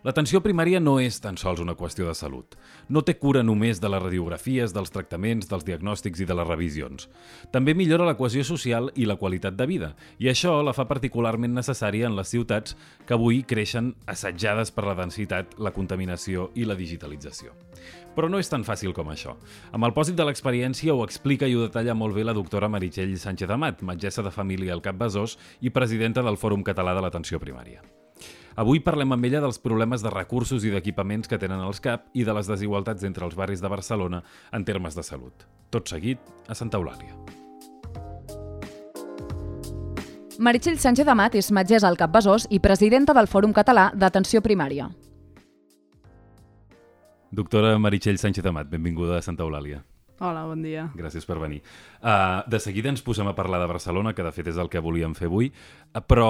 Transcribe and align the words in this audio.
L'atenció 0.00 0.40
primària 0.40 0.78
no 0.80 0.94
és 0.96 1.18
tan 1.20 1.36
sols 1.36 1.60
una 1.60 1.74
qüestió 1.76 2.06
de 2.08 2.14
salut. 2.16 2.54
No 2.88 3.02
té 3.04 3.18
cura 3.20 3.42
només 3.44 3.82
de 3.82 3.88
les 3.92 4.00
radiografies, 4.00 4.72
dels 4.72 4.92
tractaments, 4.94 5.50
dels 5.50 5.66
diagnòstics 5.68 6.22
i 6.24 6.28
de 6.30 6.36
les 6.38 6.48
revisions. 6.48 7.10
També 7.52 7.74
millora 7.76 8.06
la 8.08 8.16
cohesió 8.16 8.40
social 8.48 8.88
i 8.96 9.04
la 9.04 9.18
qualitat 9.20 9.58
de 9.58 9.66
vida, 9.68 9.92
i 10.16 10.30
això 10.32 10.56
la 10.64 10.72
fa 10.72 10.88
particularment 10.88 11.52
necessària 11.52 12.08
en 12.08 12.16
les 12.16 12.32
ciutats 12.32 12.78
que 13.04 13.18
avui 13.18 13.42
creixen 13.44 13.92
assetjades 14.08 14.72
per 14.72 14.88
la 14.88 14.96
densitat, 14.96 15.58
la 15.60 15.74
contaminació 15.76 16.48
i 16.56 16.64
la 16.64 16.78
digitalització. 16.80 17.52
Però 18.16 18.32
no 18.32 18.40
és 18.40 18.48
tan 18.48 18.64
fàcil 18.64 18.96
com 18.96 19.12
això. 19.12 19.36
Amb 19.76 19.84
el 19.84 19.92
pòsit 19.92 20.16
de 20.16 20.24
l'experiència 20.24 20.96
ho 20.96 21.04
explica 21.04 21.44
i 21.44 21.54
ho 21.54 21.68
detalla 21.68 21.94
molt 21.94 22.16
bé 22.16 22.24
la 22.24 22.36
doctora 22.36 22.72
Meritxell 22.72 23.18
Sánchez 23.20 23.52
Amat, 23.52 23.84
metgessa 23.84 24.24
de 24.24 24.32
família 24.32 24.72
al 24.72 24.80
Cap 24.80 24.96
Besòs 24.96 25.36
i 25.60 25.70
presidenta 25.70 26.24
del 26.24 26.40
Fòrum 26.40 26.64
Català 26.64 26.96
de 26.96 27.04
l'Atenció 27.04 27.38
Primària. 27.38 27.84
Avui 28.56 28.80
parlem 28.82 29.12
amb 29.14 29.24
ella 29.28 29.42
dels 29.44 29.60
problemes 29.62 30.02
de 30.02 30.10
recursos 30.10 30.64
i 30.64 30.72
d'equipaments 30.72 31.28
que 31.30 31.38
tenen 31.38 31.62
els 31.62 31.80
CAP 31.80 32.08
i 32.14 32.24
de 32.26 32.34
les 32.34 32.48
desigualtats 32.50 33.04
entre 33.06 33.24
els 33.24 33.36
barris 33.38 33.62
de 33.62 33.70
Barcelona 33.70 34.22
en 34.52 34.64
termes 34.64 34.96
de 34.98 35.04
salut. 35.06 35.46
Tot 35.70 35.86
seguit, 35.88 36.18
a 36.48 36.54
Santa 36.54 36.80
Eulàlia. 36.80 37.14
Meritxell 40.40 40.78
Sánchez 40.80 41.08
Amat 41.12 41.34
és 41.36 41.50
metgessa 41.52 41.86
al 41.86 41.98
Cap 42.00 42.10
Besòs 42.14 42.46
i 42.48 42.58
presidenta 42.64 43.12
del 43.12 43.28
Fòrum 43.28 43.52
Català 43.52 43.90
d'Atenció 43.94 44.40
Primària. 44.40 44.88
Doctora 47.30 47.76
Meritxell 47.78 48.18
Sánchez 48.18 48.46
Amat, 48.48 48.70
benvinguda 48.72 49.18
a 49.18 49.22
Santa 49.22 49.44
Eulàlia. 49.44 49.84
Hola, 50.20 50.42
bon 50.44 50.60
dia. 50.60 50.82
Gràcies 50.92 51.24
per 51.24 51.38
venir. 51.40 51.62
Uh, 52.04 52.42
de 52.52 52.58
seguida 52.60 52.90
ens 52.92 53.00
posem 53.00 53.24
a 53.30 53.32
parlar 53.32 53.56
de 53.62 53.68
Barcelona, 53.70 54.10
que 54.12 54.24
de 54.26 54.32
fet 54.36 54.50
és 54.52 54.58
el 54.60 54.68
que 54.68 54.82
volíem 54.84 55.14
fer 55.16 55.30
avui, 55.30 55.46
uh, 55.48 56.02
però 56.04 56.26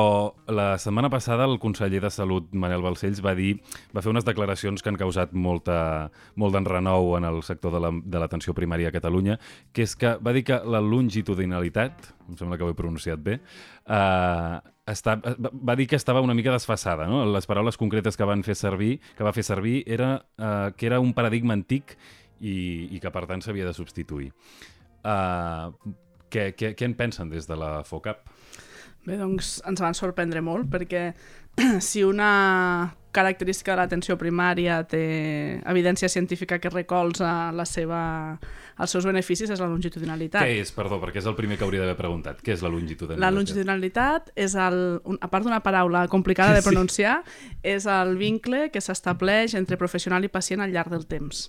la 0.47 0.77
setmana 0.78 1.10
passada 1.10 1.48
el 1.50 1.58
conseller 1.58 1.98
de 2.05 2.12
Salut, 2.14 2.52
Manel 2.55 2.84
Balcells, 2.86 3.19
va 3.19 3.34
dir 3.34 3.56
va 3.91 4.05
fer 4.05 4.12
unes 4.12 4.28
declaracions 4.28 4.78
que 4.78 4.92
han 4.92 4.98
causat 5.00 5.34
molta, 5.34 5.80
molt 6.38 6.55
d'enrenou 6.55 7.16
en 7.19 7.27
el 7.27 7.42
sector 7.42 7.74
de 7.74 8.22
l'atenció 8.22 8.55
la, 8.55 8.60
primària 8.60 8.92
a 8.92 8.94
Catalunya, 8.94 9.41
que 9.74 9.82
és 9.82 9.97
que 9.98 10.14
va 10.22 10.36
dir 10.38 10.44
que 10.47 10.60
la 10.62 10.78
longitudinalitat, 10.78 12.12
em 12.30 12.38
sembla 12.38 12.60
que 12.60 12.69
ho 12.69 12.70
he 12.70 12.78
pronunciat 12.78 13.19
bé, 13.27 13.41
uh, 13.91 14.62
està, 14.86 15.19
va 15.19 15.75
dir 15.75 15.88
que 15.91 15.98
estava 15.98 16.22
una 16.22 16.38
mica 16.38 16.54
desfassada. 16.54 17.10
No? 17.10 17.25
Les 17.27 17.50
paraules 17.50 17.78
concretes 17.78 18.14
que 18.14 18.27
van 18.27 18.47
fer 18.47 18.54
servir 18.54 19.00
que 19.19 19.27
va 19.27 19.34
fer 19.34 19.42
servir 19.47 19.80
era 19.86 20.14
uh, 20.38 20.70
que 20.78 20.86
era 20.86 21.02
un 21.02 21.10
paradigma 21.14 21.58
antic 21.58 21.98
i, 22.41 22.88
i 22.96 23.00
que 23.00 23.12
per 23.12 23.27
tant 23.30 23.44
s'havia 23.44 23.69
de 23.69 23.74
substituir. 23.77 24.30
Uh, 25.00 25.72
què, 26.30 26.50
què, 26.56 26.74
què 26.78 26.88
en 26.88 26.97
pensen 26.98 27.30
des 27.32 27.48
de 27.48 27.56
la 27.58 27.80
FOCAP? 27.86 28.24
Bé, 29.06 29.16
doncs 29.16 29.58
ens 29.69 29.80
van 29.80 29.97
sorprendre 29.97 30.42
molt 30.44 30.69
perquè 30.72 31.10
si 31.91 32.05
una 32.05 32.30
característica 33.12 33.75
de 33.75 33.80
l'atenció 33.83 34.16
primària 34.20 34.80
té 34.89 35.61
evidència 35.69 36.08
científica 36.08 36.61
que 36.62 36.70
recolza 36.70 37.50
la 37.53 37.66
seva, 37.66 38.00
els 38.78 38.94
seus 38.94 39.06
beneficis 39.08 39.50
és 39.50 39.61
la 39.62 39.69
longitudinalitat. 39.70 40.47
Què 40.47 40.61
és, 40.62 40.72
perdó, 40.75 41.00
perquè 41.03 41.22
és 41.22 41.28
el 41.31 41.36
primer 41.38 41.58
que 41.58 41.66
hauria 41.66 41.83
d'haver 41.83 41.98
preguntat. 41.98 42.42
Què 42.44 42.55
és 42.55 42.64
la 42.64 42.70
longitudinalitat? 42.72 43.25
La 43.25 43.33
longitudinalitat 43.34 44.33
és, 44.36 44.55
el, 44.55 44.81
un, 45.05 45.19
a 45.20 45.31
part 45.33 45.47
d'una 45.47 45.62
paraula 45.64 46.06
complicada 46.12 46.55
de 46.56 46.64
pronunciar, 46.66 47.20
sí. 47.27 47.55
és 47.77 47.88
el 47.91 48.16
vincle 48.20 48.69
que 48.70 48.83
s'estableix 48.84 49.56
entre 49.58 49.81
professional 49.81 50.25
i 50.25 50.33
pacient 50.33 50.62
al 50.62 50.75
llarg 50.75 50.92
del 50.94 51.08
temps 51.11 51.48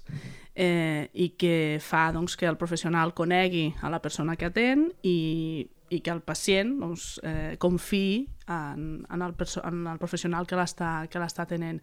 eh, 0.56 1.10
i 1.14 1.34
que 1.40 1.78
fa 1.84 2.10
doncs, 2.16 2.36
que 2.38 2.50
el 2.50 2.58
professional 2.58 3.14
conegui 3.14 3.70
a 3.82 3.92
la 3.94 4.02
persona 4.02 4.36
que 4.36 4.50
atén 4.50 4.90
i 5.04 5.70
i 5.92 6.00
que 6.00 6.12
el 6.14 6.22
pacient 6.24 6.78
doncs, 6.80 7.18
eh, 7.28 7.58
confiï 7.60 8.24
en, 8.48 9.06
en, 9.12 9.24
el 9.26 9.34
en 9.36 9.88
el 9.92 10.00
professional 10.00 10.48
que 10.48 10.56
l'està 10.56 11.46
tenent. 11.52 11.82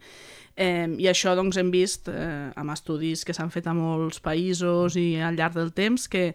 Eh, 0.59 0.89
I 0.99 1.07
això 1.11 1.35
doncs, 1.37 1.59
hem 1.61 1.69
vist 1.71 2.09
eh, 2.11 2.49
amb 2.59 2.73
estudis 2.73 3.23
que 3.23 3.35
s'han 3.37 3.53
fet 3.53 3.69
a 3.69 3.75
molts 3.77 4.19
països 4.23 4.97
i 4.99 5.13
al 5.23 5.39
llarg 5.39 5.55
del 5.55 5.71
temps 5.77 6.09
que 6.11 6.33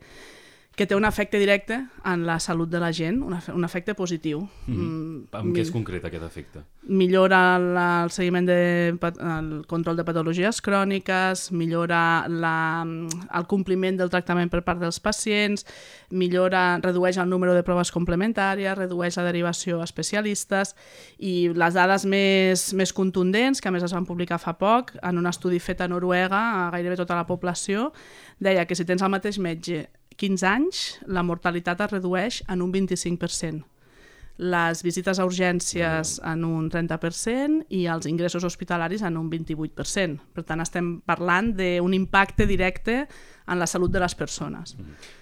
que 0.75 0.87
té 0.91 0.97
un 0.97 1.05
efecte 1.07 1.39
directe 1.39 1.77
en 2.05 2.25
la 2.27 2.41
salut 2.43 2.69
de 2.71 2.81
la 2.83 2.91
gent, 2.93 3.21
un, 3.23 3.37
un 3.55 3.65
efecte 3.65 3.95
positiu. 3.95 4.41
Mm 4.67 4.75
-hmm. 4.75 5.29
mm, 5.31 5.49
en 5.49 5.55
què 5.55 5.61
és 5.61 5.71
concret 5.71 6.05
aquest 6.05 6.25
efecte? 6.25 6.65
Millora 6.89 7.59
la, 7.59 8.05
el 8.05 8.11
seguiment 8.11 8.47
de 8.47 8.89
el 8.89 9.67
control 9.67 9.97
de 9.97 10.05
patologies 10.05 10.61
cròniques, 10.61 11.53
millora 11.53 12.27
la, 12.29 12.85
el 13.35 13.47
compliment 13.47 13.97
del 13.97 14.11
tractament 14.11 14.51
per 14.51 14.63
part 14.63 14.81
dels 14.81 15.01
pacients, 15.01 15.65
millora, 16.11 16.79
redueix 16.83 17.17
el 17.19 17.29
número 17.29 17.55
de 17.55 17.63
proves 17.63 17.93
complementàries, 17.93 18.77
redueix 18.77 19.17
la 19.17 19.25
derivació 19.25 19.81
a 19.81 19.85
especialistes 19.85 20.75
i 21.19 21.51
les 21.55 21.75
dades 21.75 22.05
més, 22.05 22.75
més 22.75 22.93
contundents, 22.93 23.61
que 23.61 23.69
a 23.69 23.73
més 23.73 23.83
es 23.83 23.93
van 23.93 24.07
publicar 24.07 24.39
fa 24.39 24.59
poc, 24.59 24.93
en 25.03 25.19
un 25.19 25.27
estudi 25.27 25.59
fet 25.61 25.81
a 25.81 25.89
Noruega, 25.89 26.67
a 26.67 26.71
gairebé 26.71 26.97
tota 26.97 27.15
la 27.15 27.27
població, 27.27 27.93
deia 28.39 28.67
que 28.67 28.75
si 28.75 28.85
tens 28.85 29.03
el 29.03 29.11
mateix 29.11 29.39
metge 29.39 29.89
15 30.17 30.49
anys, 30.49 30.83
la 31.07 31.23
mortalitat 31.27 31.81
es 31.85 31.93
redueix 31.93 32.43
en 32.49 32.63
un 32.63 32.73
25%, 32.73 33.65
les 34.37 34.81
visites 34.83 35.21
a 35.21 35.27
urgències 35.29 36.17
en 36.27 36.43
un 36.47 36.67
30% 36.71 37.69
i 37.71 37.85
els 37.87 38.09
ingressos 38.11 38.43
hospitalaris 38.45 39.05
en 39.07 39.17
un 39.21 39.29
28%. 39.31 40.19
Per 40.35 40.43
tant, 40.43 40.63
estem 40.65 40.97
parlant 41.07 41.53
d'un 41.55 41.95
impacte 41.95 42.47
directe 42.51 43.05
en 43.47 43.61
la 43.61 43.69
salut 43.71 43.93
de 43.93 44.03
les 44.03 44.15
persones. 44.19 44.75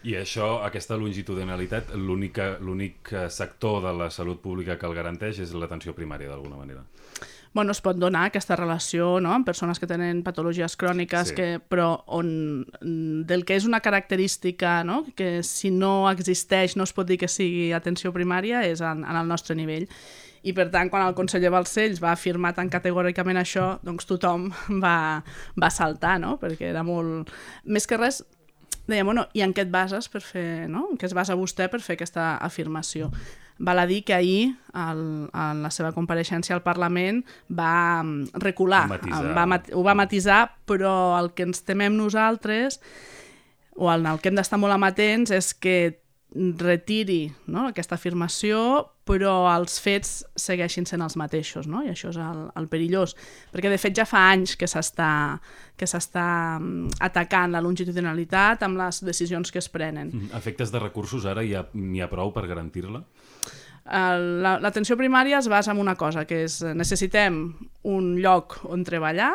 I 0.09 0.17
això, 0.17 0.63
aquesta 0.65 0.97
longitudinalitat, 0.97 1.93
l'únic 1.93 3.13
sector 3.29 3.83
de 3.85 3.93
la 3.99 4.09
salut 4.11 4.41
pública 4.41 4.79
que 4.79 4.89
el 4.89 4.97
garanteix 4.97 5.43
és 5.45 5.53
l'atenció 5.53 5.93
primària, 5.93 6.33
d'alguna 6.33 6.57
manera 6.57 6.87
bueno, 7.53 7.73
es 7.73 7.83
pot 7.85 7.99
donar 8.01 8.25
aquesta 8.29 8.57
relació 8.57 9.19
no? 9.21 9.33
amb 9.35 9.47
persones 9.47 9.79
que 9.79 9.89
tenen 9.89 10.23
patologies 10.25 10.77
cròniques, 10.81 11.33
sí. 11.33 11.37
que, 11.37 11.49
però 11.61 12.03
on, 12.07 12.65
del 13.29 13.45
que 13.45 13.59
és 13.61 13.69
una 13.69 13.83
característica 13.85 14.81
no? 14.89 15.03
que 15.17 15.43
si 15.47 15.71
no 15.71 16.11
existeix 16.11 16.77
no 16.77 16.89
es 16.89 16.95
pot 16.97 17.09
dir 17.09 17.21
que 17.21 17.29
sigui 17.29 17.71
atenció 17.77 18.13
primària 18.17 18.65
és 18.69 18.81
en, 18.81 19.05
en 19.05 19.21
el 19.21 19.29
nostre 19.29 19.57
nivell. 19.59 19.89
I 20.43 20.55
per 20.57 20.73
tant, 20.73 20.89
quan 20.91 21.05
el 21.07 21.15
conseller 21.15 21.53
Balcells 21.55 22.01
va 22.03 22.17
afirmar 22.17 22.51
tan 22.57 22.71
categòricament 22.73 23.39
això, 23.39 23.77
doncs 23.87 24.09
tothom 24.09 24.49
va, 24.85 25.23
va 25.55 25.71
saltar, 25.71 26.19
no? 26.23 26.39
perquè 26.41 26.73
era 26.73 26.83
molt... 26.87 27.31
Més 27.69 27.87
que 27.87 28.01
res, 28.01 28.25
dèiem, 28.89 29.07
bueno, 29.07 29.29
i 29.39 29.45
en 29.45 29.53
què 29.55 29.67
et 29.67 29.71
bases 29.71 30.09
per 30.11 30.25
fer, 30.25 30.67
no? 30.73 30.89
En 30.91 30.99
què 30.99 31.07
es 31.07 31.15
basa 31.15 31.39
vostè 31.39 31.69
per 31.71 31.83
fer 31.85 31.95
aquesta 32.01 32.35
afirmació? 32.43 33.13
Val 33.59 33.79
a 33.79 33.87
dir 33.87 34.03
que 34.05 34.15
ahir, 34.15 34.57
el, 34.75 35.03
en 35.29 35.63
la 35.63 35.71
seva 35.71 35.93
compareixença 35.93 36.55
al 36.57 36.65
Parlament, 36.65 37.23
va 37.49 38.03
mm, 38.03 38.39
recular, 38.43 38.87
va, 38.89 39.47
ho 39.73 39.83
va 39.87 39.97
matisar, 39.99 40.45
però 40.67 41.19
el 41.21 41.33
que 41.37 41.47
ens 41.49 41.65
temem 41.67 41.97
nosaltres, 41.99 42.81
o 43.77 43.89
en 43.93 44.07
el 44.07 44.21
que 44.21 44.33
hem 44.33 44.39
d'estar 44.39 44.61
molt 44.61 44.75
amatents, 44.75 45.33
és 45.33 45.53
que 45.55 45.77
retiri 46.33 47.27
no, 47.53 47.67
aquesta 47.69 47.97
afirmació, 47.99 48.59
però 49.05 49.51
els 49.51 49.77
fets 49.83 50.23
segueixin 50.39 50.87
sent 50.89 51.03
els 51.05 51.17
mateixos, 51.19 51.67
no? 51.69 51.83
i 51.85 51.91
això 51.93 52.13
és 52.13 52.19
el, 52.23 52.45
el 52.57 52.69
perillós, 52.73 53.15
perquè 53.53 53.73
de 53.73 53.81
fet 53.81 53.97
ja 53.99 54.07
fa 54.09 54.29
anys 54.33 54.55
que 54.57 54.69
s'està 54.71 55.11
que 55.77 55.89
s'està 55.89 56.61
mm, 56.61 57.03
atacant 57.03 57.53
la 57.53 57.63
longitudinalitat 57.65 58.63
amb 58.63 58.79
les 58.79 59.03
decisions 59.05 59.51
que 59.51 59.59
es 59.59 59.69
prenen. 59.73 60.13
Mm, 60.13 60.33
efectes 60.39 60.73
de 60.73 60.83
recursos 60.83 61.27
ara 61.27 61.43
hi 61.45 61.57
ha, 61.59 61.67
hi 61.75 62.03
ha 62.03 62.11
prou 62.13 62.33
per 62.33 62.47
garantir-la? 62.47 63.03
L'atenció 63.85 64.97
primària 64.97 65.41
es 65.41 65.49
basa 65.51 65.73
en 65.73 65.81
una 65.83 65.97
cosa, 65.99 66.27
que 66.29 66.45
és 66.47 66.61
necessitem 66.63 67.43
un 67.83 68.15
lloc 68.23 68.61
on 68.71 68.85
treballar 68.87 69.33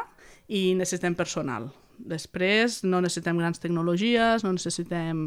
i 0.48 0.72
necessitem 0.80 1.18
personal. 1.20 1.68
Després 1.98 2.84
no 2.86 3.00
necessitem 3.02 3.40
grans 3.42 3.60
tecnologies, 3.60 4.44
no 4.46 4.52
necessitem 4.54 5.24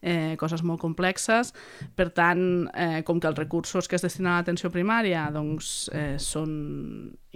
eh, 0.00 0.34
coses 0.40 0.62
molt 0.64 0.80
complexes, 0.80 1.52
per 1.94 2.08
tant, 2.16 2.40
eh, 2.72 3.02
com 3.04 3.20
que 3.20 3.28
els 3.28 3.38
recursos 3.38 3.88
que 3.88 3.98
es 3.98 4.04
destinen 4.04 4.32
a 4.32 4.38
l'atenció 4.40 4.70
primària 4.72 5.26
doncs, 5.34 5.90
eh, 5.92 6.16
són 6.18 6.54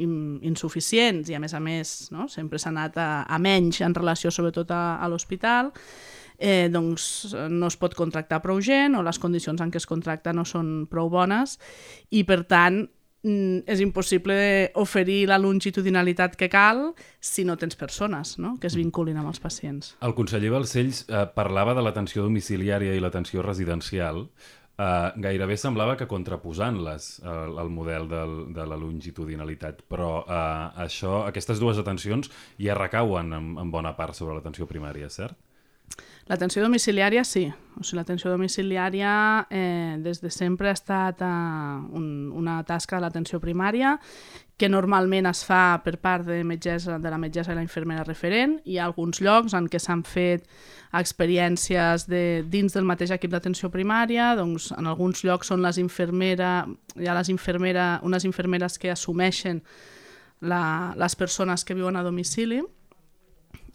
in 0.01 0.15
insuficients 0.47 1.29
i 1.29 1.37
a 1.37 1.43
més 1.43 1.55
a 1.55 1.61
més 1.61 2.09
no? 2.15 2.29
sempre 2.33 2.59
s'ha 2.59 2.71
anat 2.73 2.97
a, 2.97 3.11
a 3.29 3.39
menys 3.43 3.83
en 3.85 3.97
relació 3.97 4.33
sobretot 4.33 4.71
a, 4.73 4.97
a 4.97 5.09
l'hospital, 5.11 5.73
eh, 6.39 6.69
doncs 6.73 7.35
no 7.51 7.69
es 7.69 7.77
pot 7.77 7.97
contractar 7.99 8.41
prou 8.45 8.63
gent 8.65 8.97
o 8.97 9.03
les 9.05 9.19
condicions 9.19 9.61
en 9.61 9.73
què 9.75 9.83
es 9.83 9.89
contracta 9.91 10.33
no 10.33 10.47
són 10.47 10.87
prou 10.91 11.11
bones 11.11 11.59
i 12.15 12.23
per 12.29 12.45
tant 12.49 12.85
mm, 13.27 13.65
és 13.67 13.83
impossible 13.85 14.39
oferir 14.79 15.25
la 15.31 15.41
longitudinalitat 15.43 16.39
que 16.39 16.49
cal 16.53 16.93
si 17.21 17.45
no 17.45 17.59
tens 17.59 17.77
persones 17.77 18.37
no? 18.39 18.57
que 18.61 18.71
es 18.71 18.77
mm. 18.77 18.85
vinculin 18.87 19.19
amb 19.19 19.33
els 19.33 19.43
pacients. 19.43 19.97
El 20.01 20.15
conseller 20.15 20.55
Balcells 20.55 21.05
eh, 21.09 21.27
parlava 21.35 21.75
de 21.75 21.85
l'atenció 21.85 22.25
domiciliària 22.27 22.95
i 22.95 23.03
l'atenció 23.03 23.43
residencial. 23.43 24.27
Uh, 24.79 25.11
gairebé 25.19 25.57
semblava 25.59 25.97
que 25.99 26.07
contraposant-les 26.07 27.07
uh, 27.25 27.49
el 27.59 27.71
model 27.75 28.05
del, 28.07 28.35
de 28.55 28.63
la 28.63 28.77
longitudinalitat, 28.79 29.81
però 29.91 30.21
uh, 30.21 30.69
això, 30.85 31.25
aquestes 31.27 31.59
dues 31.59 31.81
atencions 31.83 32.31
ja 32.63 32.77
recauen 32.79 33.35
en, 33.35 33.49
en 33.59 33.73
bona 33.75 33.97
part 33.99 34.15
sobre 34.15 34.37
l'atenció 34.37 34.69
primària, 34.71 35.11
cert? 35.11 35.35
L'atenció 36.29 36.61
domiciliària 36.61 37.23
sí. 37.25 37.47
O 37.79 37.85
sigui, 37.87 37.97
l'atenció 37.97 38.31
domiciliària 38.31 39.13
eh, 39.49 39.97
des 40.05 40.21
de 40.21 40.29
sempre 40.35 40.69
ha 40.69 40.77
estat 40.77 41.23
eh, 41.25 41.29
un, 41.97 42.29
una 42.37 42.61
tasca 42.69 42.99
de 42.99 43.07
l'atenció 43.07 43.41
primària 43.41 43.97
que 44.59 44.69
normalment 44.69 45.29
es 45.31 45.41
fa 45.47 45.79
per 45.85 45.95
part 46.03 46.27
de, 46.27 46.43
metgessa, 46.45 46.99
de 46.99 47.11
la 47.11 47.19
metgessa 47.23 47.55
i 47.55 47.57
la 47.57 47.63
infermera 47.65 48.05
referent. 48.05 48.59
Hi 48.67 48.77
ha 48.77 48.89
alguns 48.91 49.23
llocs 49.25 49.55
en 49.55 49.71
què 49.71 49.81
s'han 49.81 50.03
fet 50.05 50.45
experiències 50.99 52.09
de, 52.11 52.23
dins 52.45 52.75
del 52.75 52.89
mateix 52.89 53.15
equip 53.15 53.33
d'atenció 53.33 53.71
primària, 53.73 54.35
doncs 54.37 54.73
en 54.77 54.91
alguns 54.91 55.23
llocs 55.25 55.49
són 55.49 55.63
les 55.65 55.79
infermera, 55.79 56.67
hi 56.99 57.07
ha 57.09 57.15
les 57.17 57.31
infermera, 57.33 58.01
unes 58.03 58.27
infermeres 58.29 58.77
que 58.83 58.91
assumeixen 58.93 59.63
la, 60.41 60.93
les 60.99 61.17
persones 61.17 61.65
que 61.65 61.79
viuen 61.79 61.97
a 61.97 62.03
domicili 62.03 62.61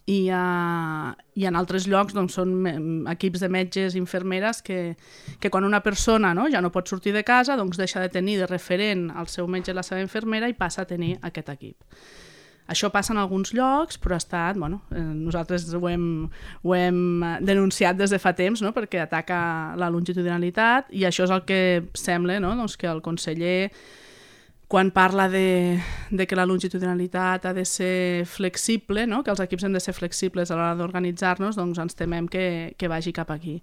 i, 0.06 0.28
uh, 0.28 1.12
i 1.34 1.46
en 1.48 1.56
altres 1.56 1.86
llocs 1.88 2.12
doncs, 2.16 2.36
són 2.36 3.06
equips 3.08 3.40
de 3.40 3.48
metges 3.48 3.94
i 3.94 4.00
infermeres 4.02 4.60
que, 4.64 4.96
que 5.40 5.50
quan 5.50 5.64
una 5.64 5.80
persona 5.84 6.34
no, 6.36 6.44
ja 6.52 6.60
no 6.60 6.72
pot 6.74 6.90
sortir 6.90 7.14
de 7.16 7.24
casa 7.24 7.56
doncs 7.56 7.80
deixa 7.80 8.02
de 8.02 8.12
tenir 8.12 8.36
de 8.42 8.50
referent 8.50 9.08
el 9.16 9.30
seu 9.32 9.48
metge 9.48 9.72
i 9.72 9.78
la 9.78 9.86
seva 9.86 10.04
infermera 10.04 10.50
i 10.50 10.58
passa 10.58 10.84
a 10.84 10.90
tenir 10.90 11.16
aquest 11.22 11.48
equip. 11.56 11.96
Això 12.64 12.88
passa 12.88 13.12
en 13.12 13.18
alguns 13.20 13.52
llocs, 13.52 13.98
però 14.00 14.16
ha 14.16 14.22
estat, 14.22 14.56
bueno, 14.56 14.78
eh, 14.90 15.00
nosaltres 15.00 15.66
ho 15.76 15.82
hem, 15.88 16.06
ho 16.62 16.76
hem 16.76 17.00
eh, 17.20 17.32
denunciat 17.44 17.98
des 17.98 18.12
de 18.12 18.20
fa 18.20 18.32
temps, 18.32 18.62
no? 18.64 18.72
perquè 18.72 19.02
ataca 19.02 19.38
la 19.76 19.90
longitudinalitat 19.92 20.88
i 20.96 21.04
això 21.04 21.26
és 21.28 21.34
el 21.34 21.44
que 21.44 21.60
sembla 21.92 22.38
no? 22.40 22.54
doncs 22.56 22.78
que 22.80 22.88
el 22.88 23.02
conseller 23.04 23.68
quan 24.74 24.90
parla 24.90 25.28
de, 25.28 25.80
de 26.10 26.26
que 26.26 26.34
la 26.34 26.44
longitudinalitat 26.50 27.44
ha 27.46 27.52
de 27.54 27.62
ser 27.64 28.26
flexible, 28.26 29.04
no? 29.06 29.20
que 29.22 29.30
els 29.30 29.38
equips 29.38 29.68
han 29.68 29.76
de 29.76 29.78
ser 29.78 29.92
flexibles 29.94 30.50
a 30.50 30.56
l'hora 30.58 30.74
d'organitzar-nos, 30.74 31.54
doncs 31.54 31.78
ens 31.78 31.94
temem 31.94 32.26
que, 32.26 32.74
que 32.74 32.88
vagi 32.90 33.12
cap 33.14 33.30
aquí. 33.30 33.60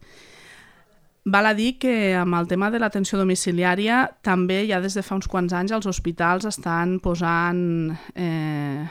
Val 1.27 1.49
a 1.49 1.51
dir 1.53 1.73
que 1.83 2.13
amb 2.15 2.37
el 2.39 2.47
tema 2.47 2.69
de 2.71 2.79
l'atenció 2.79 3.19
domiciliària 3.19 4.05
també 4.23 4.61
ja 4.69 4.79
des 4.79 4.95
de 4.95 5.03
fa 5.03 5.17
uns 5.19 5.27
quants 5.27 5.51
anys 5.51 5.73
els 5.75 5.89
hospitals 5.91 6.47
estan 6.47 7.01
posant... 7.03 7.91
Eh, 8.15 8.87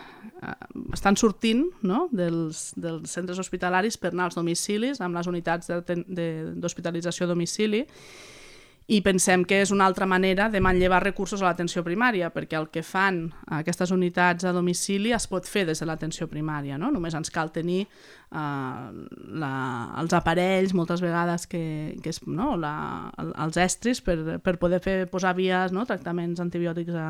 estan 0.92 1.16
sortint 1.16 1.64
no? 1.88 2.02
dels, 2.12 2.74
dels 2.76 3.16
centres 3.16 3.40
hospitalaris 3.40 3.96
per 3.96 4.12
anar 4.12 4.28
als 4.28 4.36
domicilis 4.36 5.00
amb 5.00 5.16
les 5.16 5.28
unitats 5.32 5.72
d'hospitalització 5.72 7.24
a 7.24 7.32
domicili 7.32 7.82
i 8.90 8.98
pensem 9.06 9.44
que 9.46 9.60
és 9.62 9.70
una 9.70 9.86
altra 9.86 10.06
manera 10.10 10.48
de 10.50 10.58
manllevar 10.58 10.98
recursos 11.04 11.38
a 11.42 11.46
l'atenció 11.46 11.84
primària, 11.86 12.32
perquè 12.34 12.56
el 12.58 12.66
que 12.74 12.82
fan 12.82 13.20
aquestes 13.60 13.92
unitats 13.94 14.48
a 14.48 14.52
domicili 14.56 15.12
es 15.14 15.28
pot 15.30 15.46
fer 15.46 15.62
des 15.68 15.78
de 15.78 15.86
l'atenció 15.86 16.26
primària, 16.26 16.78
no? 16.78 16.90
només 16.90 17.14
ens 17.14 17.30
cal 17.30 17.52
tenir 17.54 17.84
uh, 17.84 18.90
la, 19.38 19.52
els 20.02 20.18
aparells, 20.18 20.74
moltes 20.74 21.04
vegades 21.06 21.46
que, 21.46 21.62
que 22.02 22.10
és, 22.10 22.18
no? 22.26 22.56
la, 22.58 22.74
els 23.30 23.62
estris 23.62 24.02
per, 24.02 24.40
per 24.42 24.58
poder 24.58 24.82
fer, 24.82 24.98
posar 25.12 25.36
vies, 25.38 25.70
no? 25.70 25.86
tractaments 25.86 26.42
antibiòtics 26.42 26.98
a, 26.98 27.08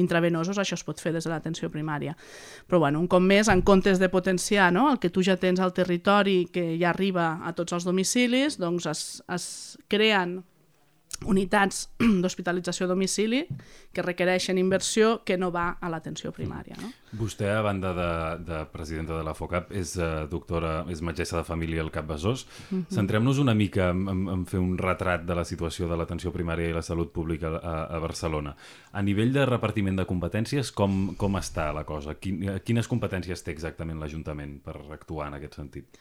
intravenosos, 0.00 0.56
això 0.56 0.80
es 0.80 0.88
pot 0.88 0.96
fer 1.04 1.12
des 1.12 1.28
de 1.28 1.36
l'atenció 1.36 1.68
primària. 1.68 2.16
Però 2.64 2.80
bueno, 2.80 3.04
un 3.04 3.08
cop 3.10 3.20
més, 3.20 3.52
en 3.52 3.60
comptes 3.60 4.00
de 4.00 4.08
potenciar 4.08 4.72
no? 4.72 4.88
el 4.94 4.96
que 4.96 5.12
tu 5.12 5.20
ja 5.20 5.36
tens 5.36 5.60
al 5.60 5.76
territori 5.76 6.46
que 6.48 6.70
ja 6.80 6.94
arriba 6.94 7.34
a 7.44 7.52
tots 7.52 7.76
els 7.76 7.84
domicilis, 7.84 8.56
doncs 8.56 8.88
es, 8.88 9.10
es 9.28 9.50
creen 9.92 10.38
unitats 11.26 11.88
d'hospitalització 12.22 12.86
a 12.86 12.92
domicili 12.92 13.44
que 13.92 14.04
requereixen 14.04 14.58
inversió 14.58 15.22
que 15.26 15.38
no 15.38 15.50
va 15.54 15.70
a 15.80 15.90
l'atenció 15.90 16.30
primària. 16.34 16.76
No? 16.78 16.90
Vostè, 17.18 17.48
a 17.50 17.62
banda 17.64 17.92
de, 17.96 18.10
de 18.44 18.60
presidenta 18.70 19.16
de 19.16 19.24
la 19.26 19.34
FOCAP, 19.34 19.72
és 19.76 19.94
uh, 19.98 20.28
doctora, 20.30 20.84
és 20.92 21.02
metgessa 21.02 21.38
de 21.40 21.44
família 21.48 21.82
al 21.82 21.90
Cap 21.90 22.06
Besòs. 22.10 22.44
Uh 22.44 22.74
mhm. 22.74 22.82
-huh. 22.82 22.94
Centrem-nos 22.94 23.38
una 23.38 23.54
mica 23.54 23.90
en, 23.90 24.08
en, 24.08 24.28
en 24.28 24.46
fer 24.46 24.60
un 24.60 24.76
retrat 24.78 25.24
de 25.24 25.34
la 25.34 25.44
situació 25.44 25.88
de 25.88 25.96
l'atenció 25.96 26.32
primària 26.32 26.68
i 26.68 26.72
la 26.72 26.82
salut 26.82 27.12
pública 27.12 27.48
a, 27.48 27.96
a 27.96 27.98
Barcelona. 27.98 28.54
A 28.92 29.02
nivell 29.02 29.32
de 29.32 29.46
repartiment 29.46 29.96
de 29.96 30.06
competències, 30.06 30.72
com, 30.72 31.16
com 31.16 31.36
està 31.36 31.72
la 31.72 31.84
cosa? 31.84 32.14
Quin, 32.14 32.60
quines 32.64 32.88
competències 32.88 33.42
té 33.42 33.50
exactament 33.50 33.98
l'Ajuntament 33.98 34.60
per 34.60 34.76
actuar 34.92 35.28
en 35.28 35.34
aquest 35.34 35.54
sentit? 35.54 35.98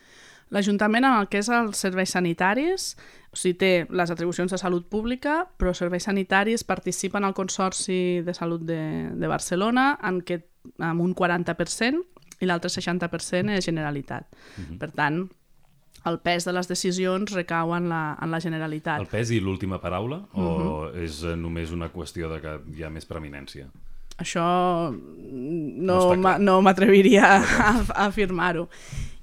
L'Ajuntament 0.49 1.03
en 1.03 1.17
el 1.19 1.27
que 1.27 1.41
és 1.41 1.49
els 1.51 1.79
serveis 1.83 2.13
sanitaris, 2.15 2.93
o 3.33 3.39
sigui, 3.39 3.57
té 3.59 3.71
les 3.89 4.11
atribucions 4.13 4.51
de 4.51 4.59
salut 4.59 4.87
pública, 4.89 5.41
però 5.59 5.73
els 5.73 5.81
serveis 5.83 6.07
sanitaris 6.07 6.63
participen 6.63 7.27
al 7.27 7.35
Consorci 7.35 8.21
de 8.23 8.33
Salut 8.33 8.63
de, 8.63 8.79
de 9.11 9.27
Barcelona 9.27 9.97
en 10.07 10.21
què, 10.23 10.39
amb 10.79 11.03
un 11.03 11.15
40% 11.15 11.99
i 12.39 12.47
l'altre 12.47 12.71
60% 12.71 13.57
és 13.57 13.65
Generalitat. 13.65 14.27
Uh 14.31 14.61
mhm. 14.61 14.71
-huh. 14.71 14.77
Per 14.79 14.91
tant, 14.91 15.27
el 16.05 16.19
pes 16.19 16.45
de 16.45 16.53
les 16.53 16.67
decisions 16.67 17.33
recau 17.33 17.75
en 17.75 17.89
la, 17.89 18.17
en 18.21 18.31
la 18.31 18.39
Generalitat. 18.39 18.99
El 18.99 19.07
pes 19.07 19.31
i 19.31 19.39
l'última 19.39 19.81
paraula? 19.81 20.23
Uh 20.33 20.39
-huh. 20.39 20.61
O 20.67 20.91
mhm. 20.91 21.03
és 21.03 21.23
només 21.23 21.71
una 21.71 21.91
qüestió 21.91 22.29
de 22.29 22.41
que 22.41 22.77
hi 22.77 22.83
ha 22.83 22.89
més 22.89 23.05
preeminència? 23.05 23.67
Això 24.17 24.43
no, 24.91 26.15
no 26.39 26.61
m'atreviria 26.61 27.23
a, 27.37 27.83
a 27.93 28.05
afirmar-ho. 28.05 28.67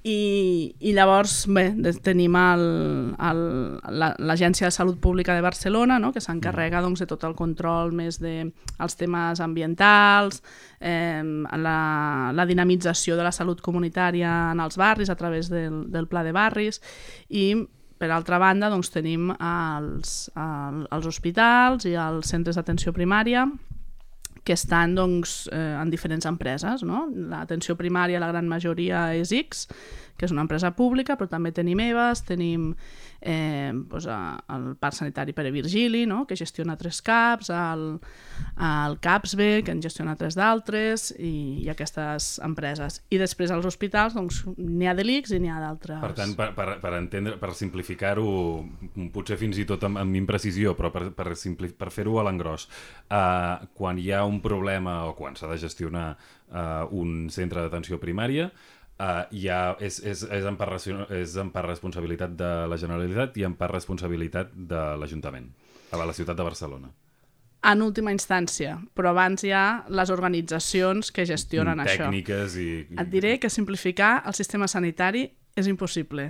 I, 0.04 0.76
i 0.84 0.90
llavors 0.92 1.46
bé, 1.48 1.70
tenim 2.04 2.34
l'Agència 2.36 3.16
la, 4.66 4.68
de 4.68 4.76
Salut 4.76 5.00
Pública 5.00 5.32
de 5.32 5.40
Barcelona, 5.40 5.96
no? 5.98 6.12
que 6.12 6.20
s'encarrega 6.20 6.82
doncs, 6.84 7.00
de 7.00 7.08
tot 7.08 7.24
el 7.24 7.32
control 7.38 7.88
més 7.96 8.20
dels 8.20 8.52
de, 8.52 8.52
temes 9.00 9.40
ambientals, 9.40 10.42
eh, 10.76 11.24
la, 11.24 12.32
la 12.36 12.44
dinamització 12.44 13.16
de 13.16 13.24
la 13.24 13.32
salut 13.32 13.64
comunitària 13.64 14.52
en 14.52 14.60
els 14.60 14.76
barris 14.76 15.08
a 15.08 15.16
través 15.16 15.48
del, 15.48 15.88
del 15.88 16.04
Pla 16.06 16.20
de 16.26 16.32
Barris 16.36 16.84
i 17.32 17.64
per 17.96 18.12
altra 18.12 18.36
banda 18.42 18.68
doncs, 18.68 18.90
tenim 18.92 19.32
els, 19.32 20.28
els 20.36 21.06
hospitals 21.08 21.88
i 21.88 21.96
els 21.96 22.28
centres 22.28 22.60
d'atenció 22.60 22.92
primària 22.92 23.48
que 24.44 24.52
estan 24.52 24.94
doncs, 24.94 25.48
eh, 25.52 25.76
en 25.80 25.90
diferents 25.90 26.26
empreses. 26.28 26.84
No? 26.84 27.06
L'atenció 27.10 27.76
primària, 27.80 28.20
la 28.20 28.30
gran 28.30 28.48
majoria, 28.48 29.08
és 29.16 29.32
X, 29.32 29.66
que 30.16 30.28
és 30.28 30.34
una 30.34 30.44
empresa 30.44 30.74
pública, 30.76 31.16
però 31.16 31.28
també 31.32 31.52
tenim 31.52 31.80
EVAs, 31.80 32.22
tenim 32.28 32.74
eh, 33.24 33.72
doncs, 33.74 34.06
el 34.06 34.76
Parc 34.76 34.98
Sanitari 34.98 35.32
Pere 35.32 35.50
Virgili, 35.50 36.04
no? 36.06 36.26
que 36.28 36.36
gestiona 36.36 36.76
tres 36.76 37.00
CAPs, 37.02 37.50
el, 37.50 37.84
el 38.60 38.98
CAPSB, 39.00 39.42
que 39.64 39.72
en 39.72 39.80
gestiona 39.82 40.14
tres 40.20 40.36
d'altres, 40.38 41.08
i, 41.16 41.64
i 41.64 41.70
aquestes 41.72 42.38
empreses. 42.44 43.00
I 43.08 43.18
després 43.22 43.54
als 43.54 43.66
hospitals 43.66 44.14
doncs, 44.14 44.42
n'hi 44.58 44.90
ha 44.90 44.94
de 44.94 45.06
l'ICS 45.06 45.34
i 45.38 45.40
n'hi 45.42 45.52
ha 45.52 45.62
d'altres. 45.62 46.02
Per 46.04 46.12
tant, 46.20 46.36
per, 46.38 46.50
per, 46.56 46.68
per 46.84 46.94
entendre, 47.00 47.38
per 47.40 47.54
simplificar-ho, 47.56 48.28
potser 49.14 49.40
fins 49.40 49.58
i 49.58 49.66
tot 49.68 49.88
amb, 49.88 50.02
amb 50.04 50.20
imprecisió, 50.20 50.76
però 50.78 50.92
per, 50.94 51.08
per, 51.16 51.32
per 51.32 51.92
fer-ho 51.94 52.20
a 52.20 52.28
l'engròs, 52.28 52.68
eh, 53.08 53.68
quan 53.74 53.98
hi 53.98 54.10
ha 54.12 54.24
un 54.28 54.40
problema 54.44 55.00
o 55.08 55.16
quan 55.16 55.38
s'ha 55.38 55.48
de 55.50 55.58
gestionar 55.64 56.10
eh, 56.14 56.84
un 56.92 57.30
centre 57.32 57.64
d'atenció 57.64 57.98
primària, 58.02 58.50
Uh, 58.94 59.24
ja 59.34 59.74
és, 59.82 59.98
és, 60.06 60.20
és, 60.22 60.44
en 60.46 60.54
part, 60.54 60.76
és 61.10 61.32
en 61.42 61.48
part 61.50 61.66
responsabilitat 61.66 62.36
de 62.38 62.50
la 62.70 62.76
Generalitat 62.78 63.34
i 63.40 63.46
en 63.46 63.56
part 63.58 63.74
responsabilitat 63.74 64.52
de 64.54 64.82
l'Ajuntament, 65.00 65.48
a 65.90 65.98
la 65.98 66.14
ciutat 66.14 66.38
de 66.38 66.46
Barcelona. 66.46 66.92
En 67.64 67.80
última 67.82 68.12
instància, 68.12 68.76
però 68.94 69.10
abans 69.10 69.42
hi 69.42 69.50
ha 69.56 69.84
les 69.88 70.12
organitzacions 70.14 71.10
que 71.10 71.24
gestionen 71.26 71.80
Tècniques 71.80 71.94
això. 71.94 72.06
Tècniques 72.06 72.56
i... 72.60 72.68
Et 73.00 73.10
diré 73.10 73.38
que 73.40 73.50
simplificar 73.50 74.18
el 74.28 74.36
sistema 74.36 74.68
sanitari 74.68 75.24
és 75.54 75.68
impossible. 75.70 76.28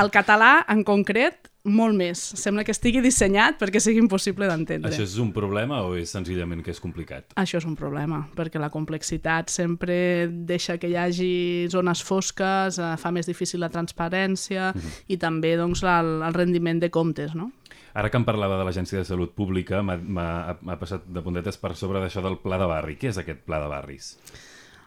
El 0.00 0.10
català, 0.10 0.64
en 0.70 0.82
concret, 0.86 1.48
molt 1.68 1.94
més. 1.94 2.20
Sembla 2.40 2.64
que 2.66 2.72
estigui 2.74 3.02
dissenyat 3.04 3.58
perquè 3.60 3.80
sigui 3.82 4.00
impossible 4.02 4.48
d'entendre. 4.50 4.90
Això 4.90 5.04
és 5.04 5.16
un 5.22 5.30
problema 5.36 5.82
o 5.86 5.94
és 5.98 6.10
senzillament 6.14 6.64
que 6.66 6.72
és 6.74 6.80
complicat? 6.82 7.30
Això 7.38 7.60
és 7.60 7.66
un 7.68 7.76
problema, 7.78 8.24
perquè 8.36 8.60
la 8.60 8.70
complexitat 8.74 9.52
sempre 9.52 10.28
deixa 10.48 10.78
que 10.80 10.90
hi 10.90 10.96
hagi 10.98 11.32
zones 11.70 12.02
fosques, 12.02 12.80
eh, 12.80 12.94
fa 12.98 13.12
més 13.14 13.28
difícil 13.30 13.62
la 13.62 13.70
transparència 13.70 14.72
mhm. 14.72 14.80
-huh. 14.80 15.04
i 15.06 15.16
també 15.16 15.56
doncs, 15.56 15.82
el, 15.82 16.22
el 16.22 16.34
rendiment 16.34 16.80
de 16.80 16.90
comptes, 16.90 17.34
no? 17.34 17.52
Ara 17.94 18.10
que 18.10 18.16
em 18.16 18.24
parlava 18.24 18.58
de 18.58 18.64
l'Agència 18.64 18.98
de 18.98 19.04
Salut 19.04 19.34
Pública, 19.34 19.82
m'ha 19.82 20.78
passat 20.78 21.06
de 21.06 21.22
puntetes 21.22 21.56
per 21.56 21.74
sobre 21.74 21.98
d'això 22.00 22.22
del 22.22 22.38
Pla 22.38 22.58
de 22.58 22.66
Barri. 22.66 22.96
Què 22.96 23.08
és 23.08 23.18
aquest 23.18 23.40
Pla 23.40 23.58
de 23.60 23.66
Barris? 23.66 24.18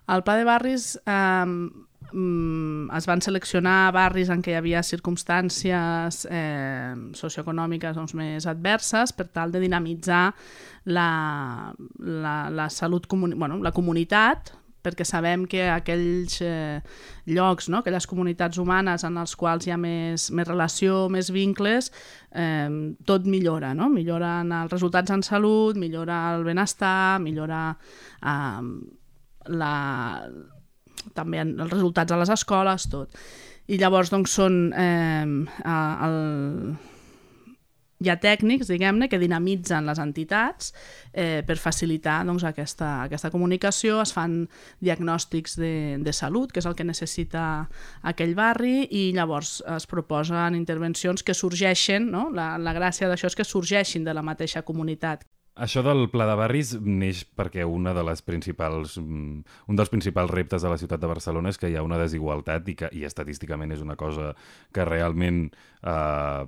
El 0.08 0.24
Pla 0.24 0.38
de 0.38 0.44
Barris 0.44 1.00
eh, 1.06 1.46
mm, 2.14 2.92
es 2.98 3.08
van 3.10 3.22
seleccionar 3.24 3.92
barris 3.96 4.30
en 4.34 4.44
què 4.44 4.54
hi 4.54 4.60
havia 4.60 4.84
circumstàncies 4.86 6.26
eh, 6.30 6.94
socioeconòmiques 7.18 7.98
doncs, 7.98 8.16
més 8.18 8.48
adverses 8.50 9.14
per 9.16 9.30
tal 9.34 9.52
de 9.52 9.62
dinamitzar 9.64 10.30
la, 10.92 11.74
la, 12.00 12.36
la 12.50 12.70
salut 12.70 13.08
comuni 13.08 13.38
bueno, 13.38 13.62
la 13.62 13.74
comunitat 13.76 14.56
perquè 14.82 15.06
sabem 15.06 15.46
que 15.50 15.68
aquells 15.70 16.40
eh, 16.42 16.82
llocs, 17.30 17.70
no? 17.70 17.82
aquelles 17.82 18.08
comunitats 18.10 18.58
humanes 18.62 19.06
en 19.06 19.20
els 19.22 19.36
quals 19.38 19.68
hi 19.68 19.76
ha 19.76 19.78
més, 19.78 20.30
més 20.34 20.48
relació, 20.48 21.04
més 21.14 21.30
vincles, 21.34 21.92
eh, 22.34 22.70
tot 23.06 23.28
millora, 23.30 23.76
no? 23.78 23.92
milloren 23.94 24.52
els 24.64 24.74
resultats 24.74 25.14
en 25.14 25.22
salut, 25.26 25.78
millora 25.78 26.24
el 26.36 26.48
benestar, 26.48 27.20
millora 27.22 27.68
eh, 28.26 28.66
la, 29.62 29.76
també 31.18 31.42
els 31.44 31.72
resultats 31.72 32.12
a 32.12 32.20
les 32.22 32.32
escoles, 32.34 32.88
tot. 32.92 33.22
I 33.72 33.78
llavors 33.80 34.10
doncs, 34.12 34.34
són 34.36 34.58
eh, 34.76 35.28
el, 35.66 36.18
hi 38.02 38.10
ha 38.10 38.18
tècnics, 38.18 38.70
diguem-ne, 38.72 39.08
que 39.12 39.20
dinamitzen 39.22 39.86
les 39.86 40.00
entitats 40.02 40.72
eh, 41.14 41.42
per 41.46 41.58
facilitar 41.62 42.22
doncs, 42.26 42.46
aquesta, 42.50 42.90
aquesta 43.06 43.30
comunicació, 43.34 44.00
es 44.02 44.14
fan 44.16 44.40
diagnòstics 44.82 45.58
de, 45.62 45.74
de 46.02 46.14
salut, 46.16 46.52
que 46.52 46.64
és 46.64 46.70
el 46.70 46.78
que 46.78 46.88
necessita 46.88 47.44
aquell 48.14 48.34
barri, 48.38 48.88
i 48.90 49.12
llavors 49.18 49.60
es 49.78 49.86
proposen 49.92 50.58
intervencions 50.58 51.22
que 51.24 51.38
sorgeixen, 51.38 52.10
no? 52.12 52.30
la, 52.34 52.56
la 52.58 52.74
gràcia 52.78 53.12
d'això 53.12 53.30
és 53.30 53.38
que 53.38 53.48
sorgeixin 53.48 54.08
de 54.08 54.18
la 54.18 54.26
mateixa 54.26 54.66
comunitat. 54.66 55.28
Això 55.60 55.82
del 55.84 56.06
pla 56.08 56.24
de 56.30 56.36
barris 56.40 56.70
neix 56.80 57.26
perquè 57.36 57.66
una 57.68 57.92
de 57.92 58.06
les 58.08 58.22
principals, 58.24 58.94
mm, 58.98 59.42
un 59.68 59.76
dels 59.76 59.90
principals 59.92 60.32
reptes 60.32 60.62
de 60.62 60.70
la 60.70 60.78
ciutat 60.78 61.02
de 61.02 61.10
Barcelona 61.12 61.50
és 61.50 61.58
que 61.58 61.68
hi 61.68 61.76
ha 61.76 61.84
una 61.84 61.98
desigualtat 62.00 62.70
i 62.70 62.76
que 62.76 62.90
i 62.94 63.04
estadísticament 63.04 63.72
és 63.74 63.82
una 63.82 63.98
cosa 63.98 64.34
que 64.72 64.86
realment 64.86 65.52
eh, 65.84 66.46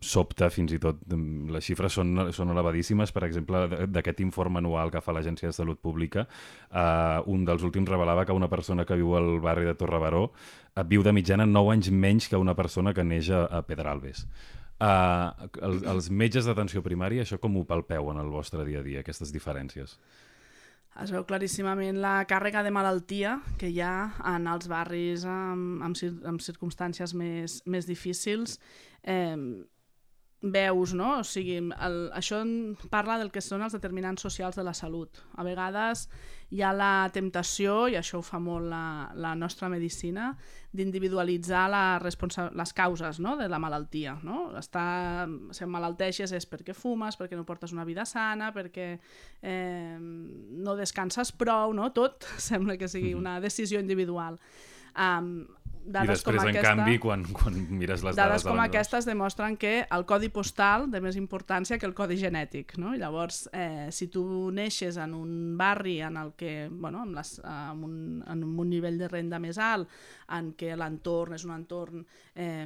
sobta, 0.00 0.50
fins 0.50 0.72
i 0.72 0.78
tot 0.78 1.02
mm, 1.02 1.50
les 1.50 1.64
xifres 1.64 1.92
són, 1.92 2.30
són 2.32 2.54
elevadíssimes. 2.54 3.10
Per 3.10 3.24
exemple, 3.24 3.66
d'aquest 3.88 4.20
informe 4.20 4.62
anual 4.62 4.92
que 4.92 5.02
fa 5.02 5.12
l'Agència 5.12 5.48
de 5.48 5.52
Salut 5.52 5.80
Pública, 5.80 6.28
eh, 6.70 7.22
un 7.26 7.44
dels 7.44 7.62
últims 7.64 7.90
revelava 7.90 8.24
que 8.24 8.32
una 8.32 8.48
persona 8.48 8.84
que 8.84 8.94
viu 8.94 9.16
al 9.16 9.40
barri 9.40 9.64
de 9.66 9.74
Torre 9.74 9.98
Baró 9.98 10.30
eh, 10.76 10.84
viu 10.84 11.02
de 11.02 11.12
mitjana 11.12 11.44
9 11.44 11.72
anys 11.72 11.90
menys 11.90 12.28
que 12.28 12.36
una 12.36 12.54
persona 12.54 12.94
que 12.94 13.02
neix 13.02 13.30
a, 13.30 13.48
a 13.50 13.62
Pedralbes. 13.66 14.28
Uh, 14.84 15.48
els, 15.64 15.84
els 15.88 16.10
metges 16.12 16.44
d'atenció 16.44 16.82
primària, 16.84 17.24
això 17.24 17.38
com 17.40 17.56
ho 17.56 17.64
palpeu 17.64 18.10
en 18.12 18.18
el 18.20 18.28
vostre 18.32 18.66
dia 18.68 18.82
a 18.82 18.84
dia, 18.84 19.00
aquestes 19.00 19.32
diferències? 19.32 19.96
Es 21.00 21.10
veu 21.10 21.24
claríssimament 21.26 21.96
la 22.02 22.20
càrrega 22.30 22.62
de 22.62 22.70
malaltia 22.74 23.38
que 23.58 23.70
hi 23.72 23.80
ha 23.82 24.12
en 24.34 24.44
els 24.50 24.68
barris 24.70 25.24
amb, 25.26 25.80
amb, 25.82 25.98
amb 26.30 26.42
circumstàncies 26.44 27.16
més, 27.18 27.56
més 27.66 27.88
difícils. 27.88 28.58
Eh, 29.02 29.34
veus, 30.44 30.92
no? 30.92 31.18
O 31.20 31.24
sigui, 31.24 31.56
el, 31.58 31.98
això 32.12 32.42
parla 32.92 33.16
del 33.20 33.30
que 33.32 33.42
són 33.44 33.64
els 33.64 33.74
determinants 33.76 34.24
socials 34.26 34.58
de 34.58 34.64
la 34.66 34.74
salut. 34.76 35.22
A 35.40 35.44
vegades 35.46 36.04
hi 36.52 36.60
ha 36.62 36.72
la 36.76 37.08
temptació, 37.14 37.86
i 37.88 37.96
això 37.96 38.20
ho 38.20 38.24
fa 38.24 38.38
molt 38.42 38.68
la, 38.68 39.10
la 39.16 39.32
nostra 39.38 39.70
medicina, 39.72 40.34
d'individualitzar 40.74 41.64
les 41.72 42.74
causes 42.76 43.20
no? 43.24 43.36
de 43.40 43.48
la 43.48 43.58
malaltia. 43.62 44.18
No? 44.26 44.50
Està, 44.60 44.84
si 45.56 45.66
malalteixes 45.70 46.34
és 46.36 46.46
perquè 46.50 46.76
fumes, 46.76 47.16
perquè 47.16 47.38
no 47.38 47.46
portes 47.48 47.72
una 47.72 47.86
vida 47.88 48.04
sana, 48.04 48.52
perquè 48.54 48.88
eh, 49.40 49.96
no 49.98 50.76
descanses 50.76 51.32
prou, 51.32 51.72
no? 51.72 51.90
tot 51.96 52.28
sembla 52.50 52.76
que 52.76 52.90
sigui 52.90 53.14
una 53.16 53.40
decisió 53.40 53.80
individual. 53.80 54.38
Um, 54.94 55.46
dades 55.84 56.08
I 56.08 56.12
després, 56.14 56.38
com 56.40 56.48
aquesta, 56.48 56.72
en 56.72 56.80
canvi, 56.80 56.98
quan, 57.02 57.24
quan 57.36 57.56
mires 57.78 58.02
les 58.04 58.16
dades... 58.16 58.42
Dades 58.42 58.46
com 58.48 58.60
aquestes 58.62 59.08
demostren 59.08 59.58
que 59.60 59.74
el 59.84 60.04
codi 60.08 60.30
postal 60.32 60.88
té 60.92 61.00
més 61.04 61.18
importància 61.20 61.78
que 61.80 61.88
el 61.88 61.94
codi 61.96 62.18
genètic. 62.20 62.76
No? 62.80 62.94
I 62.96 63.02
llavors, 63.02 63.44
eh, 63.52 63.88
si 63.94 64.08
tu 64.12 64.24
neixes 64.54 64.98
en 65.02 65.16
un 65.16 65.32
barri 65.60 65.98
en 66.04 66.18
el 66.20 66.34
que, 66.40 66.68
bueno, 66.72 67.04
amb, 67.04 67.16
les, 67.18 67.36
amb, 67.44 67.88
un, 67.88 67.96
en 68.30 68.44
un 68.44 68.70
nivell 68.70 69.00
de 69.00 69.10
renda 69.12 69.40
més 69.42 69.60
alt, 69.60 69.90
en 70.34 70.54
què 70.58 70.74
l'entorn 70.78 71.36
és 71.36 71.44
un 71.44 71.56
entorn 71.56 72.06
eh, 72.34 72.64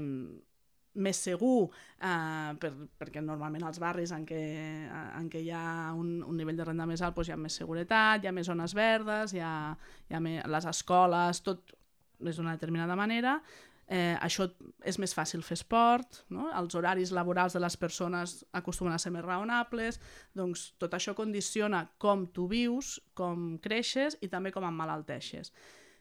més 0.98 1.22
segur, 1.22 1.68
eh, 2.02 2.52
per, 2.60 2.72
perquè 2.98 3.22
normalment 3.22 3.66
als 3.66 3.80
barris 3.82 4.12
en 4.14 4.24
què, 4.26 4.42
en 4.90 5.28
què 5.30 5.42
hi 5.44 5.50
ha 5.54 5.94
un, 5.94 6.18
un 6.26 6.38
nivell 6.38 6.58
de 6.58 6.66
renda 6.70 6.86
més 6.90 7.02
alt 7.02 7.18
doncs 7.18 7.30
hi 7.30 7.34
ha 7.34 7.40
més 7.40 7.58
seguretat, 7.60 8.22
hi 8.22 8.30
ha 8.30 8.34
més 8.34 8.48
zones 8.50 8.74
verdes, 8.74 9.34
hi 9.34 9.42
ha, 9.44 9.54
hi 10.08 10.18
ha 10.18 10.22
més, 10.22 10.42
les 10.50 10.70
escoles, 10.72 11.42
tot 11.46 11.77
d'una 12.18 12.54
determinada 12.56 12.96
manera, 12.98 13.38
eh, 13.88 14.16
això 14.20 14.48
és 14.84 14.98
més 15.00 15.14
fàcil 15.16 15.42
fer 15.42 15.56
esport, 15.58 16.22
no? 16.34 16.50
els 16.58 16.74
horaris 16.76 17.12
laborals 17.14 17.56
de 17.56 17.62
les 17.62 17.76
persones 17.80 18.42
acostumen 18.52 18.94
a 18.94 19.00
ser 19.00 19.12
més 19.14 19.24
raonables, 19.24 20.00
doncs 20.36 20.72
tot 20.78 20.94
això 20.94 21.14
condiciona 21.16 21.86
com 21.98 22.26
tu 22.26 22.48
vius, 22.50 22.98
com 23.14 23.56
creixes 23.62 24.18
i 24.20 24.28
també 24.28 24.52
com 24.52 24.66
emmalalteixes 24.68 25.52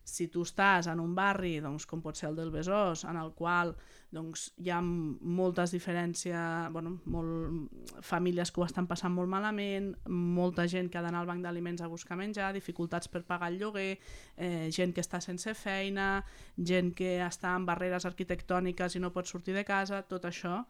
si 0.08 0.30
tu 0.32 0.46
estàs 0.48 0.88
en 0.88 1.02
un 1.04 1.12
barri, 1.18 1.58
doncs, 1.60 1.86
com 1.86 2.00
pot 2.02 2.16
ser 2.16 2.30
el 2.30 2.38
del 2.38 2.52
Besòs, 2.54 3.04
en 3.10 3.18
el 3.20 3.34
qual 3.36 3.74
doncs, 4.16 4.46
hi 4.64 4.72
ha 4.72 4.80
moltes 4.80 5.74
diferències, 5.76 6.70
bueno, 6.72 6.94
molt, 7.12 7.76
famílies 8.08 8.54
que 8.56 8.62
ho 8.62 8.66
estan 8.66 8.88
passant 8.88 9.12
molt 9.12 9.28
malament, 9.28 9.92
molta 10.08 10.64
gent 10.72 10.88
que 10.88 11.00
ha 11.00 11.04
d'anar 11.04 11.26
al 11.26 11.28
banc 11.28 11.44
d'aliments 11.44 11.84
a 11.84 11.92
buscar 11.92 12.16
menjar, 12.16 12.54
dificultats 12.56 13.12
per 13.12 13.26
pagar 13.28 13.52
el 13.52 13.60
lloguer, 13.60 13.98
eh, 14.38 14.70
gent 14.72 14.96
que 14.96 15.04
està 15.04 15.20
sense 15.20 15.52
feina, 15.60 16.24
gent 16.56 16.94
que 16.96 17.18
està 17.28 17.58
en 17.60 17.68
barreres 17.68 18.08
arquitectòniques 18.08 18.96
i 18.96 19.04
no 19.04 19.12
pot 19.12 19.28
sortir 19.28 19.60
de 19.60 19.68
casa, 19.68 20.06
tot 20.08 20.32
això 20.32 20.62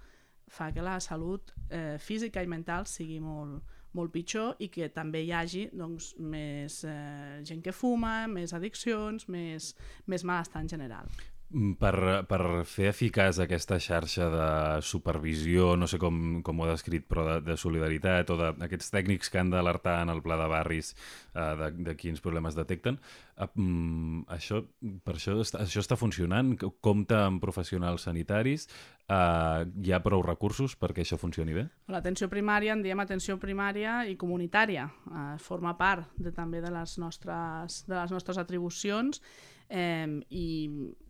fa 0.48 0.72
que 0.74 0.82
la 0.82 0.98
salut 1.04 1.54
eh, 1.70 1.98
física 2.00 2.42
i 2.42 2.50
mental 2.50 2.90
sigui 2.90 3.20
molt, 3.22 3.62
molt 3.98 4.14
pitjor 4.14 4.62
i 4.64 4.70
que 4.74 4.90
també 4.94 5.24
hi 5.26 5.34
hagi 5.36 5.68
doncs, 5.74 6.14
més 6.20 6.84
eh, 6.88 7.42
gent 7.48 7.64
que 7.66 7.76
fuma, 7.76 8.20
més 8.32 8.54
addiccions, 8.58 9.28
més, 9.34 9.74
més 10.08 10.28
malestar 10.28 10.64
en 10.64 10.72
general. 10.76 11.12
Mm, 11.48 11.78
per, 11.80 11.96
per 12.28 12.42
fer 12.68 12.90
eficaç 12.92 13.38
aquesta 13.40 13.78
xarxa 13.80 14.26
de 14.34 14.48
supervisió, 14.84 15.78
no 15.80 15.88
sé 15.88 15.96
com, 16.02 16.42
com 16.44 16.60
ho 16.60 16.66
ha 16.66 16.74
descrit, 16.74 17.06
però 17.08 17.24
de, 17.24 17.38
de 17.46 17.56
solidaritat 17.56 18.34
o 18.34 18.38
d'aquests 18.42 18.92
tècnics 18.92 19.32
que 19.32 19.40
han 19.40 19.54
d'alertar 19.54 20.02
en 20.04 20.12
el 20.12 20.20
pla 20.26 20.36
de 20.42 20.50
barris 20.52 20.92
eh, 20.92 21.54
de, 21.62 21.72
de 21.88 21.96
quins 21.96 22.20
problemes 22.24 22.58
detecten, 22.60 23.00
eh, 23.38 23.48
mm, 23.48 24.28
això, 24.36 24.60
per 25.08 25.16
això, 25.16 25.38
està, 25.46 25.64
això 25.64 25.86
està 25.86 25.96
funcionant? 25.96 26.52
Compta 26.84 27.24
amb 27.30 27.40
professionals 27.40 28.10
sanitaris? 28.10 28.68
Eh, 29.08 29.64
hi 29.88 29.96
ha 29.96 30.04
prou 30.04 30.28
recursos 30.28 30.76
perquè 30.76 31.08
això 31.08 31.16
funcioni 31.16 31.56
bé? 31.56 31.70
L'atenció 31.96 32.28
primària, 32.28 32.76
en 32.76 32.84
diem 32.84 33.00
atenció 33.00 33.40
primària 33.40 34.02
i 34.04 34.20
comunitària. 34.20 34.90
Eh, 35.08 35.30
forma 35.40 35.78
part 35.80 36.12
de, 36.20 36.36
també 36.36 36.60
de 36.60 36.76
les 36.76 37.00
nostres, 37.00 37.86
de 37.88 37.96
les 37.96 38.12
nostres 38.12 38.36
atribucions 38.36 39.24
eh, 39.70 40.20
i 40.30 40.48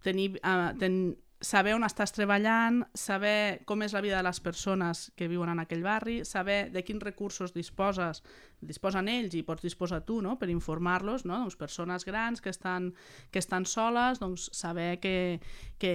tenir, 0.04 0.36
eh, 0.42 0.74
ten, 0.80 1.00
saber 1.42 1.76
on 1.76 1.86
estàs 1.86 2.12
treballant, 2.16 2.82
saber 2.98 3.62
com 3.70 3.84
és 3.86 3.94
la 3.94 4.02
vida 4.02 4.18
de 4.18 4.26
les 4.26 4.40
persones 4.42 5.04
que 5.16 5.28
viuen 5.30 5.52
en 5.52 5.62
aquell 5.62 5.84
barri, 5.86 6.24
saber 6.26 6.72
de 6.74 6.82
quins 6.84 7.04
recursos 7.04 7.54
disposes, 7.54 8.24
disposen 8.62 9.10
ells 9.12 9.36
i 9.38 9.44
pots 9.46 9.62
disposar 9.62 10.02
tu 10.06 10.18
no? 10.26 10.38
per 10.42 10.50
informar-los, 10.50 11.28
no? 11.30 11.38
doncs 11.44 11.60
persones 11.60 12.08
grans 12.10 12.42
que 12.42 12.50
estan, 12.50 12.90
que 13.30 13.40
estan 13.40 13.68
soles, 13.70 14.18
doncs 14.20 14.50
saber 14.58 14.98
que, 15.00 15.40
que, 15.78 15.94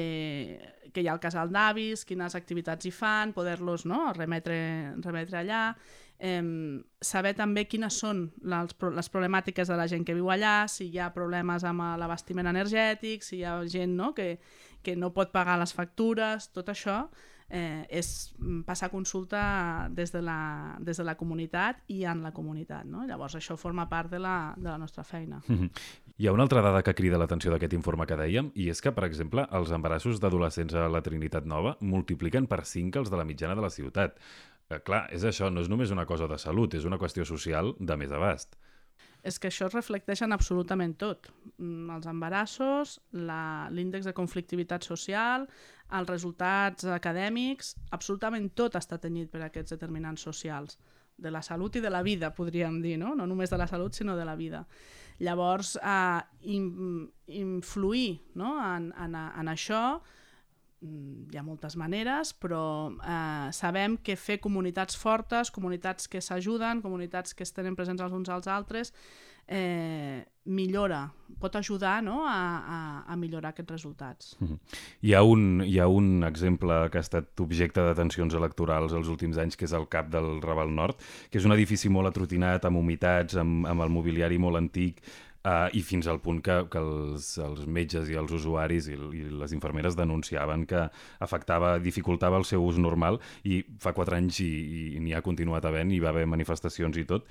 que 0.93 1.03
hi 1.03 1.11
ha 1.11 1.17
el 1.17 1.25
casal 1.25 1.51
d'avis, 1.51 2.07
quines 2.07 2.39
activitats 2.39 2.87
hi 2.87 2.95
fan, 2.95 3.35
poder-los 3.35 3.87
no? 3.91 4.13
remetre, 4.15 4.95
remetre 5.03 5.43
allà, 5.43 5.65
eh, 6.23 6.43
saber 7.03 7.35
també 7.39 7.67
quines 7.67 7.99
són 7.99 8.29
les, 8.47 8.77
les 8.97 9.11
problemàtiques 9.13 9.69
de 9.69 9.79
la 9.79 9.89
gent 9.91 10.07
que 10.07 10.15
viu 10.15 10.31
allà, 10.31 10.69
si 10.71 10.89
hi 10.93 11.03
ha 11.03 11.11
problemes 11.15 11.67
amb 11.67 11.85
l'abastiment 12.01 12.49
energètic, 12.55 13.27
si 13.27 13.41
hi 13.41 13.45
ha 13.45 13.59
gent 13.67 13.99
no? 13.99 14.13
Que, 14.15 14.37
que 14.83 14.97
no 14.97 15.13
pot 15.15 15.35
pagar 15.35 15.59
les 15.61 15.75
factures, 15.75 16.49
tot 16.55 16.71
això 16.73 17.05
eh, 17.53 17.85
és 17.93 18.33
passar 18.67 18.89
consulta 18.91 19.89
des 19.93 20.11
de, 20.15 20.23
la, 20.25 20.77
des 20.81 20.97
de 20.97 21.05
la 21.05 21.15
comunitat 21.21 21.83
i 21.93 22.03
en 22.09 22.23
la 22.25 22.33
comunitat. 22.33 22.87
No? 22.89 23.05
Llavors 23.07 23.37
això 23.39 23.59
forma 23.61 23.89
part 23.91 24.11
de 24.11 24.23
la, 24.23 24.55
de 24.57 24.71
la 24.71 24.79
nostra 24.79 25.05
feina. 25.05 25.43
Mm 25.47 25.59
-hmm. 25.59 25.71
Hi 26.17 26.27
ha 26.27 26.33
una 26.33 26.43
altra 26.43 26.63
dada 26.63 26.83
que 26.83 26.95
crida 26.95 27.19
l'atenció 27.19 27.51
d'aquest 27.51 27.73
informe 27.73 28.07
que 28.07 28.17
dèiem, 28.17 28.51
i 28.55 28.69
és 28.69 28.81
que, 28.81 28.93
per 28.93 29.05
exemple, 29.05 29.47
els 29.51 29.71
embarassos 29.71 30.21
d'adolescents 30.21 30.75
a 30.75 30.89
la 30.89 31.03
Trinitat 31.03 31.45
Nova 31.45 31.77
multipliquen 31.81 32.47
per 32.47 32.65
5 32.65 32.99
els 32.99 33.11
de 33.11 33.17
la 33.17 33.25
mitjana 33.25 33.55
de 33.55 33.61
la 33.61 33.71
ciutat. 33.71 34.19
Eh, 34.71 34.81
clar, 34.85 35.07
és 35.15 35.25
això, 35.29 35.51
no 35.51 35.63
és 35.63 35.71
només 35.73 35.93
una 35.95 36.07
cosa 36.07 36.29
de 36.31 36.39
salut, 36.39 36.75
és 36.75 36.87
una 36.89 36.99
qüestió 37.01 37.27
social 37.29 37.75
de 37.79 37.97
més 37.97 38.13
abast. 38.13 38.57
És 39.23 39.39
que 39.39 39.51
això 39.53 39.69
es 39.69 39.75
reflecteix 39.75 40.25
en 40.25 40.35
absolutament 40.35 40.97
tot. 40.99 41.29
Mm, 41.59 41.91
els 41.95 42.09
embarassos, 42.11 42.97
l'índex 43.13 44.09
de 44.09 44.15
conflictivitat 44.17 44.83
social, 44.83 45.47
els 45.93 46.09
resultats 46.11 46.89
acadèmics, 46.91 47.77
absolutament 47.95 48.51
tot 48.59 48.75
està 48.81 48.99
tenyit 48.99 49.31
per 49.31 49.45
aquests 49.47 49.77
determinants 49.77 50.25
socials 50.27 50.79
de 51.23 51.31
la 51.31 51.43
salut 51.43 51.77
i 51.77 51.85
de 51.85 51.91
la 51.93 52.03
vida, 52.03 52.33
podríem 52.35 52.81
dir, 52.83 52.97
no? 52.99 53.15
No 53.15 53.29
només 53.31 53.53
de 53.53 53.61
la 53.61 53.69
salut, 53.71 53.95
sinó 53.95 54.17
de 54.17 54.25
la 54.27 54.35
vida. 54.35 54.65
Llavors, 55.23 55.77
eh, 55.77 56.21
in, 56.51 57.13
influir 57.27 58.23
no? 58.35 58.57
en, 58.59 58.91
en, 58.99 59.15
en 59.15 59.53
això 59.53 60.01
hi 60.83 61.39
ha 61.39 61.43
moltes 61.47 61.77
maneres, 61.79 62.33
però 62.35 62.91
eh, 62.91 63.51
sabem 63.55 63.97
que 64.03 64.17
fer 64.19 64.41
comunitats 64.43 64.99
fortes, 64.99 65.53
comunitats 65.55 66.09
que 66.11 66.21
s'ajuden, 66.21 66.83
comunitats 66.83 67.35
que 67.35 67.47
es 67.47 67.55
tenen 67.55 67.77
presents 67.79 68.03
els 68.03 68.17
uns 68.17 68.33
als 68.33 68.51
altres, 68.51 68.93
eh, 69.47 70.25
millora, 70.45 71.05
pot 71.39 71.55
ajudar 71.57 72.03
no? 72.03 72.25
a, 72.27 72.35
a, 72.67 72.79
a 73.07 73.17
millorar 73.17 73.53
aquests 73.53 73.71
resultats. 73.71 74.37
Mm 74.41 74.49
-hmm. 74.49 74.59
hi, 75.01 75.15
ha 75.15 75.23
un, 75.23 75.63
hi 75.65 75.79
ha 75.79 75.87
un 75.87 76.25
exemple 76.25 76.91
que 76.91 76.99
ha 76.99 77.01
estat 77.07 77.41
objecte 77.41 77.81
d'atencions 77.81 78.35
electorals 78.35 78.93
els 78.93 79.09
últims 79.09 79.39
anys, 79.39 79.57
que 79.57 79.65
és 79.65 79.73
el 79.73 79.89
CAP 79.89 80.11
del 80.11 80.43
Raval 80.43 80.75
Nord, 80.75 80.97
que 81.31 81.39
és 81.39 81.45
un 81.45 81.53
edifici 81.53 81.89
molt 81.89 82.09
atrotinat, 82.09 82.65
amb 82.65 82.77
humitats, 82.77 83.37
amb, 83.37 83.67
amb 83.67 83.81
el 83.83 83.89
mobiliari 83.89 84.39
molt 84.39 84.57
antic, 84.57 85.03
uh, 85.45 85.69
i 85.75 85.83
fins 85.87 86.09
al 86.11 86.21
punt 86.23 86.41
que, 86.45 86.57
que 86.71 86.81
els, 86.81 87.33
els 87.43 87.65
metges 87.67 88.11
i 88.11 88.19
els 88.19 88.33
usuaris 88.35 88.89
i, 88.91 88.97
i 88.97 89.25
les 89.43 89.55
infermeres 89.57 89.97
denunciaven 89.99 90.67
que 90.71 90.87
afectava, 91.23 91.77
dificultava 91.83 92.39
el 92.41 92.47
seu 92.49 92.65
ús 92.65 92.79
normal 92.81 93.21
i 93.49 93.63
fa 93.83 93.95
quatre 93.97 94.19
anys 94.19 94.41
i, 94.45 94.51
i 94.97 95.03
n'hi 95.03 95.17
ha 95.17 95.23
continuat 95.25 95.67
havent, 95.69 95.93
hi 95.93 96.01
va 96.03 96.13
haver 96.13 96.27
manifestacions 96.31 96.99
i 96.99 97.07
tot. 97.09 97.29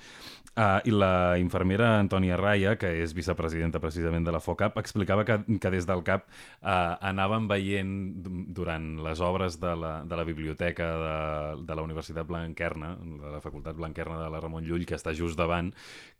Uh, 0.52 0.80
I 0.84 0.92
la 0.92 1.12
infermera 1.40 1.94
Antònia 1.98 2.36
Raya, 2.36 2.76
que 2.80 2.90
és 3.02 3.14
vicepresidenta 3.16 3.80
precisament 3.80 4.26
de 4.26 4.34
la 4.34 4.42
FOCAP, 4.42 4.76
explicava 4.82 5.24
que, 5.28 5.38
que 5.60 5.72
des 5.72 5.88
del 5.88 6.04
CAP 6.04 6.26
uh, 6.28 6.98
anaven 7.00 7.48
veient 7.48 7.92
durant 8.52 8.92
les 9.04 9.22
obres 9.24 9.58
de 9.62 9.72
la, 9.78 9.94
de 10.04 10.18
la 10.18 10.26
biblioteca 10.28 10.88
de, 11.02 11.16
de 11.64 11.76
la 11.78 11.86
Universitat 11.86 12.28
Blanquerna, 12.28 12.94
de 13.00 13.32
la 13.36 13.40
Facultat 13.44 13.78
Blanquerna 13.78 14.20
de 14.20 14.28
la 14.32 14.40
Ramon 14.42 14.66
Llull, 14.68 14.84
que 14.88 14.98
està 14.98 15.14
just 15.16 15.38
davant, 15.40 15.72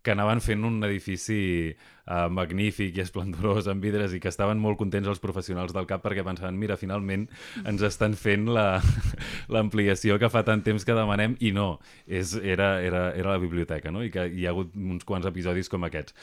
que 0.02 0.12
anaven 0.14 0.42
fent 0.42 0.64
un 0.66 0.82
edifici 0.86 1.40
uh, 1.72 2.26
magnífic 2.32 2.98
i 2.98 3.04
esplendorós 3.04 3.68
amb 3.70 3.84
vidres 3.84 4.14
i 4.14 4.20
que 4.22 4.30
estaven 4.32 4.60
molt 4.62 4.80
contents 4.80 5.08
els 5.08 5.22
professionals 5.22 5.74
del 5.74 5.86
CAP 5.90 6.04
perquè 6.04 6.24
pensaven, 6.26 6.58
mira, 6.58 6.78
finalment 6.80 7.28
ens 7.64 7.84
estan 7.86 8.16
fent 8.18 8.48
l'ampliació 9.54 10.18
que 10.18 10.30
fa 10.32 10.44
tant 10.46 10.64
temps 10.66 10.86
que 10.86 10.96
demanem 10.98 11.36
i 11.40 11.52
no, 11.54 11.76
és, 12.06 12.34
era, 12.42 12.74
era, 12.82 13.10
era 13.14 13.36
la 13.36 13.42
biblioteca, 13.42 13.94
no? 13.94 14.02
I 14.02 14.10
que 14.12 14.26
hi 14.28 14.46
ha 14.46 14.54
hagut 14.54 14.74
uns 14.76 15.06
quants 15.08 15.28
episodis 15.30 15.70
com 15.72 15.86
aquests. 15.86 16.16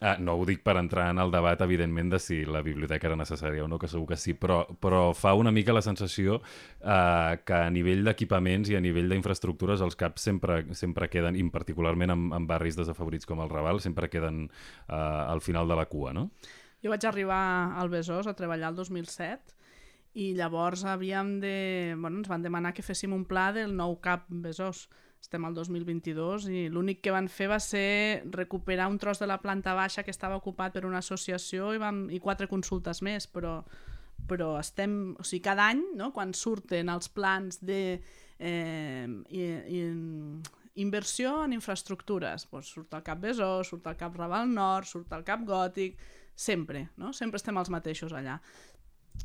Ah, 0.00 0.16
no 0.18 0.34
ho 0.34 0.42
dic 0.44 0.60
per 0.66 0.74
entrar 0.76 1.06
en 1.12 1.20
el 1.22 1.30
debat, 1.30 1.60
evidentment, 1.62 2.10
de 2.10 2.18
si 2.18 2.40
la 2.44 2.60
biblioteca 2.66 3.06
era 3.06 3.16
necessària 3.16 3.62
o 3.64 3.68
no, 3.70 3.78
que 3.78 3.88
segur 3.88 4.08
que 4.10 4.18
sí, 4.18 4.34
però, 4.34 4.64
però 4.82 5.12
fa 5.14 5.36
una 5.38 5.52
mica 5.54 5.72
la 5.72 5.84
sensació 5.86 6.40
eh, 6.80 7.38
que 7.46 7.54
a 7.54 7.70
nivell 7.72 8.02
d'equipaments 8.04 8.72
i 8.72 8.76
a 8.76 8.82
nivell 8.84 9.08
d'infraestructures 9.14 9.84
els 9.86 9.96
CAPs 9.96 10.26
sempre, 10.28 10.58
sempre 10.74 11.08
queden, 11.08 11.38
i 11.38 11.46
particularment 11.54 12.12
en, 12.12 12.26
en 12.36 12.48
barris 12.50 12.76
desafavorits 12.76 13.30
com 13.30 13.40
el 13.40 13.52
Raval, 13.54 13.80
sempre 13.80 14.10
queden 14.10 14.48
eh, 14.50 14.94
al 14.98 15.40
final 15.40 15.70
de 15.70 15.78
la 15.78 15.86
cua, 15.86 16.12
no? 16.12 16.28
Jo 16.84 16.92
vaig 16.92 17.06
arribar 17.08 17.44
al 17.80 17.88
Besòs 17.88 18.26
a 18.28 18.34
treballar 18.36 18.74
el 18.74 18.76
2007 18.82 19.54
i 20.20 20.34
llavors 20.36 20.84
havíem 20.84 21.38
de... 21.40 21.56
Bueno, 21.96 22.18
ens 22.18 22.28
van 22.28 22.42
demanar 22.42 22.74
que 22.74 22.84
féssim 22.84 23.14
un 23.14 23.24
pla 23.24 23.52
del 23.54 23.72
nou 23.78 23.96
CAP 24.02 24.26
Besòs 24.44 24.88
estem 25.24 25.44
al 25.48 25.54
2022 25.56 26.48
i 26.52 26.66
l'únic 26.72 27.00
que 27.04 27.12
van 27.14 27.30
fer 27.32 27.48
va 27.48 27.60
ser 27.62 28.24
recuperar 28.34 28.90
un 28.92 28.98
tros 29.00 29.22
de 29.22 29.28
la 29.30 29.40
planta 29.40 29.72
baixa 29.76 30.04
que 30.04 30.12
estava 30.12 30.36
ocupat 30.36 30.76
per 30.76 30.84
una 30.84 31.00
associació 31.00 31.72
i, 31.72 31.80
vam, 31.80 32.04
i 32.12 32.20
quatre 32.20 32.48
consultes 32.50 33.00
més, 33.06 33.26
però, 33.26 33.56
però 34.28 34.54
estem, 34.60 35.14
o 35.16 35.24
sigui, 35.24 35.42
cada 35.48 35.70
any, 35.72 35.80
no, 35.96 36.10
quan 36.12 36.36
surten 36.36 36.92
els 36.92 37.08
plans 37.08 37.62
de 37.64 37.80
eh, 38.38 39.08
i, 39.30 39.48
i, 39.78 39.80
inversió 40.84 41.38
en 41.46 41.56
infraestructures, 41.56 42.48
doncs 42.50 42.74
surt 42.76 42.94
el 42.98 43.06
Cap 43.06 43.24
Besó, 43.24 43.50
surt 43.64 43.88
el 43.88 43.96
Cap 43.96 44.16
Raval 44.20 44.52
Nord, 44.52 44.90
surt 44.90 45.12
el 45.16 45.24
Cap 45.24 45.44
Gòtic, 45.48 45.96
sempre, 46.34 46.88
no? 47.00 47.14
sempre 47.16 47.40
estem 47.40 47.56
els 47.62 47.72
mateixos 47.72 48.12
allà. 48.12 48.40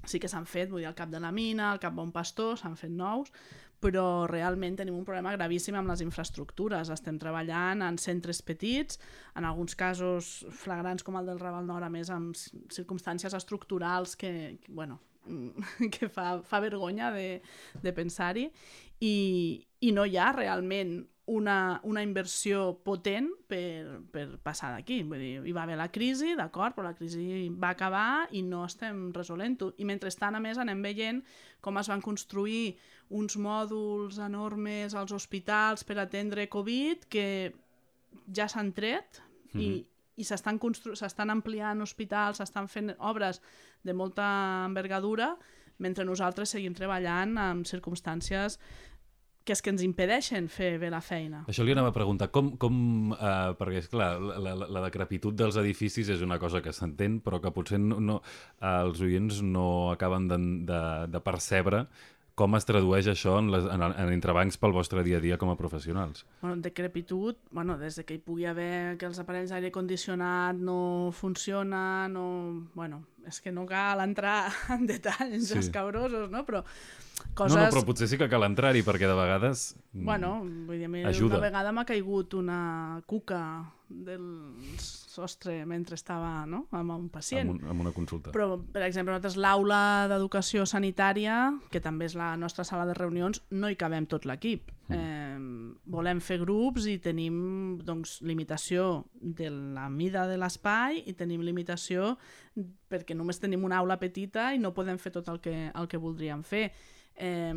Sí 0.05 0.19
que 0.21 0.29
s'han 0.29 0.45
fet, 0.45 0.69
vull 0.69 0.83
dir, 0.83 0.91
el 0.91 0.95
Cap 0.95 1.09
de 1.09 1.19
la 1.19 1.33
Mina, 1.33 1.73
el 1.73 1.81
Cap 1.81 1.95
Bon 1.97 2.11
Pastor, 2.13 2.53
s'han 2.61 2.77
fet 2.77 2.93
nous, 2.93 3.33
però 3.79 4.27
realment 4.29 4.77
tenim 4.79 4.97
un 4.97 5.05
problema 5.07 5.33
gravíssim 5.35 5.77
amb 5.79 5.91
les 5.91 6.03
infraestructures. 6.03 6.91
Estem 6.93 7.19
treballant 7.21 7.83
en 7.85 7.99
centres 8.01 8.41
petits, 8.45 8.99
en 9.39 9.47
alguns 9.47 9.77
casos 9.79 10.45
flagrants 10.63 11.05
com 11.05 11.19
el 11.19 11.29
del 11.29 11.39
Raval 11.39 11.67
Nord, 11.67 11.87
a 11.87 11.93
més 11.93 12.11
amb 12.13 12.35
circumstàncies 12.35 13.35
estructurals 13.37 14.17
que, 14.19 14.33
que 14.63 14.73
bueno, 14.73 14.99
que 15.93 16.09
fa, 16.09 16.39
fa 16.43 16.59
vergonya 16.63 17.11
de, 17.15 17.39
de 17.83 17.95
pensar-hi, 17.95 18.49
i, 18.99 19.15
i 19.79 19.93
no 19.95 20.05
hi 20.05 20.19
ha 20.19 20.33
realment 20.35 20.99
una, 21.29 21.79
una 21.83 22.01
inversió 22.01 22.79
potent 22.83 23.27
per, 23.47 23.99
per 24.09 24.25
passar 24.41 24.71
d'aquí. 24.73 25.03
Vull 25.05 25.21
dir, 25.21 25.33
hi 25.45 25.53
va 25.53 25.63
haver 25.67 25.77
la 25.77 25.89
crisi, 25.93 26.33
d'acord, 26.37 26.73
però 26.73 26.87
la 26.87 26.95
crisi 26.97 27.45
va 27.53 27.69
acabar 27.75 28.25
i 28.33 28.41
no 28.45 28.63
estem 28.65 29.09
resolent-ho. 29.13 29.71
I 29.77 29.85
mentrestant, 29.85 30.35
a 30.35 30.41
més, 30.41 30.57
anem 30.57 30.81
veient 30.81 31.21
com 31.61 31.77
es 31.77 31.91
van 31.91 32.01
construir 32.01 32.73
uns 33.13 33.37
mòduls 33.37 34.17
enormes 34.25 34.97
als 34.97 35.13
hospitals 35.13 35.85
per 35.85 35.99
atendre 36.01 36.49
Covid 36.49 37.05
que 37.13 37.27
ja 38.33 38.49
s'han 38.49 38.73
tret 38.73 39.21
mm 39.21 39.59
-hmm. 39.59 39.61
i, 39.61 39.69
mhm. 39.69 39.85
i 40.17 40.23
s'estan 40.23 41.29
ampliant 41.29 41.81
hospitals, 41.81 42.37
s'estan 42.37 42.67
fent 42.67 42.95
obres 42.97 43.41
de 43.83 43.93
molta 43.93 44.65
envergadura, 44.65 45.37
mentre 45.77 46.05
nosaltres 46.05 46.49
seguim 46.49 46.73
treballant 46.73 47.37
en 47.37 47.63
circumstàncies 47.65 48.59
que 49.45 49.55
és 49.55 49.63
que 49.63 49.71
ens 49.73 49.81
impedeixen 49.85 50.49
fer 50.51 50.73
bé 50.81 50.91
la 50.93 51.01
feina. 51.01 51.43
Això 51.49 51.63
li 51.65 51.73
anava 51.73 51.89
a 51.93 51.95
preguntar, 51.95 52.29
com, 52.35 52.51
com 52.61 53.15
uh, 53.15 53.55
perquè 53.59 53.81
és 53.81 53.89
clar, 53.91 54.11
la, 54.21 54.37
la, 54.43 54.69
la 54.77 54.83
decrepitud 54.85 55.37
dels 55.37 55.57
edificis 55.61 56.11
és 56.13 56.21
una 56.25 56.37
cosa 56.41 56.61
que 56.65 56.73
s'entén, 56.75 57.19
però 57.25 57.41
que 57.41 57.53
potser 57.55 57.79
no, 57.81 57.97
no, 58.03 58.19
els 58.59 59.01
oients 59.05 59.41
no 59.45 59.67
acaben 59.93 60.29
de, 60.29 60.39
de, 60.69 60.81
de 61.15 61.23
percebre 61.25 61.85
com 62.39 62.55
es 62.55 62.67
tradueix 62.67 63.09
això 63.11 63.35
en, 63.41 63.51
les, 63.51 63.67
en, 63.67 63.83
en 63.89 64.13
entrebancs 64.13 64.59
pel 64.61 64.73
vostre 64.75 65.03
dia 65.03 65.19
a 65.19 65.23
dia 65.23 65.37
com 65.41 65.51
a 65.51 65.57
professionals? 65.59 66.23
Bueno, 66.41 66.61
decrepitud, 66.63 67.41
bueno, 67.51 67.75
des 67.81 67.99
de 67.99 68.05
que 68.07 68.15
hi 68.15 68.23
pugui 68.23 68.47
haver 68.47 68.95
que 68.99 69.09
els 69.09 69.19
aparells 69.19 69.51
d'aire 69.51 69.73
condicionat 69.75 70.59
no 70.59 70.79
funcionen, 71.15 72.15
no... 72.15 72.25
Bueno, 72.75 73.03
és 73.27 73.41
que 73.43 73.51
no 73.51 73.65
cal 73.69 74.01
entrar 74.05 74.47
en 74.75 74.87
detalls 74.89 75.51
sí. 75.51 75.59
escabrosos, 75.59 76.29
no? 76.31 76.45
Però 76.47 76.63
coses... 77.35 77.57
No, 77.57 77.65
no, 77.65 77.73
però 77.73 77.83
potser 77.87 78.07
sí 78.09 78.19
que 78.19 78.29
cal 78.31 78.47
entrar-hi, 78.47 78.85
perquè 78.87 79.09
de 79.09 79.17
vegades 79.17 79.73
mm, 79.91 80.05
bueno, 80.07 80.37
vull 80.69 80.79
dir, 80.79 80.89
ajuda. 81.09 81.35
una 81.35 81.43
vegada 81.49 81.75
m'ha 81.75 81.85
caigut 81.89 82.37
una 82.39 82.61
cuca 83.09 83.41
del 83.89 84.23
sostre 85.19 85.65
mentre 85.67 85.97
estava 85.99 86.45
no? 86.47 86.65
amb 86.75 86.93
un 86.95 87.07
pacient. 87.11 87.49
Amb, 87.49 87.63
un, 87.63 87.71
amb 87.73 87.83
una 87.85 87.93
consulta. 87.95 88.31
Però, 88.35 88.57
per 88.59 88.83
exemple, 88.87 89.13
nosaltres 89.13 89.37
l'aula 89.39 89.81
d'educació 90.11 90.65
sanitària, 90.69 91.39
que 91.73 91.81
també 91.83 92.07
és 92.09 92.15
la 92.19 92.33
nostra 92.39 92.65
sala 92.67 92.87
de 92.89 92.95
reunions, 92.97 93.41
no 93.51 93.69
hi 93.69 93.77
cabem 93.79 94.07
tot 94.09 94.27
l'equip. 94.29 94.71
Mm. 94.89 94.99
Eh, 94.99 95.79
volem 95.93 96.21
fer 96.23 96.39
grups 96.41 96.87
i 96.89 96.97
tenim 97.03 97.35
doncs, 97.85 98.19
limitació 98.25 99.05
de 99.13 99.51
la 99.51 99.89
mida 99.93 100.25
de 100.29 100.39
l'espai 100.39 101.03
i 101.05 101.13
tenim 101.17 101.43
limitació 101.45 102.15
perquè 102.89 103.13
només 103.13 103.37
tenim 103.39 103.67
una 103.67 103.77
aula 103.83 103.99
petita 104.01 104.49
i 104.55 104.61
no 104.61 104.73
podem 104.73 104.97
fer 104.97 105.13
tot 105.13 105.29
el 105.29 105.43
que, 105.43 105.69
el 105.69 105.91
que 105.91 106.01
voldríem 106.01 106.41
fer 106.47 106.71
eh, 107.19 107.53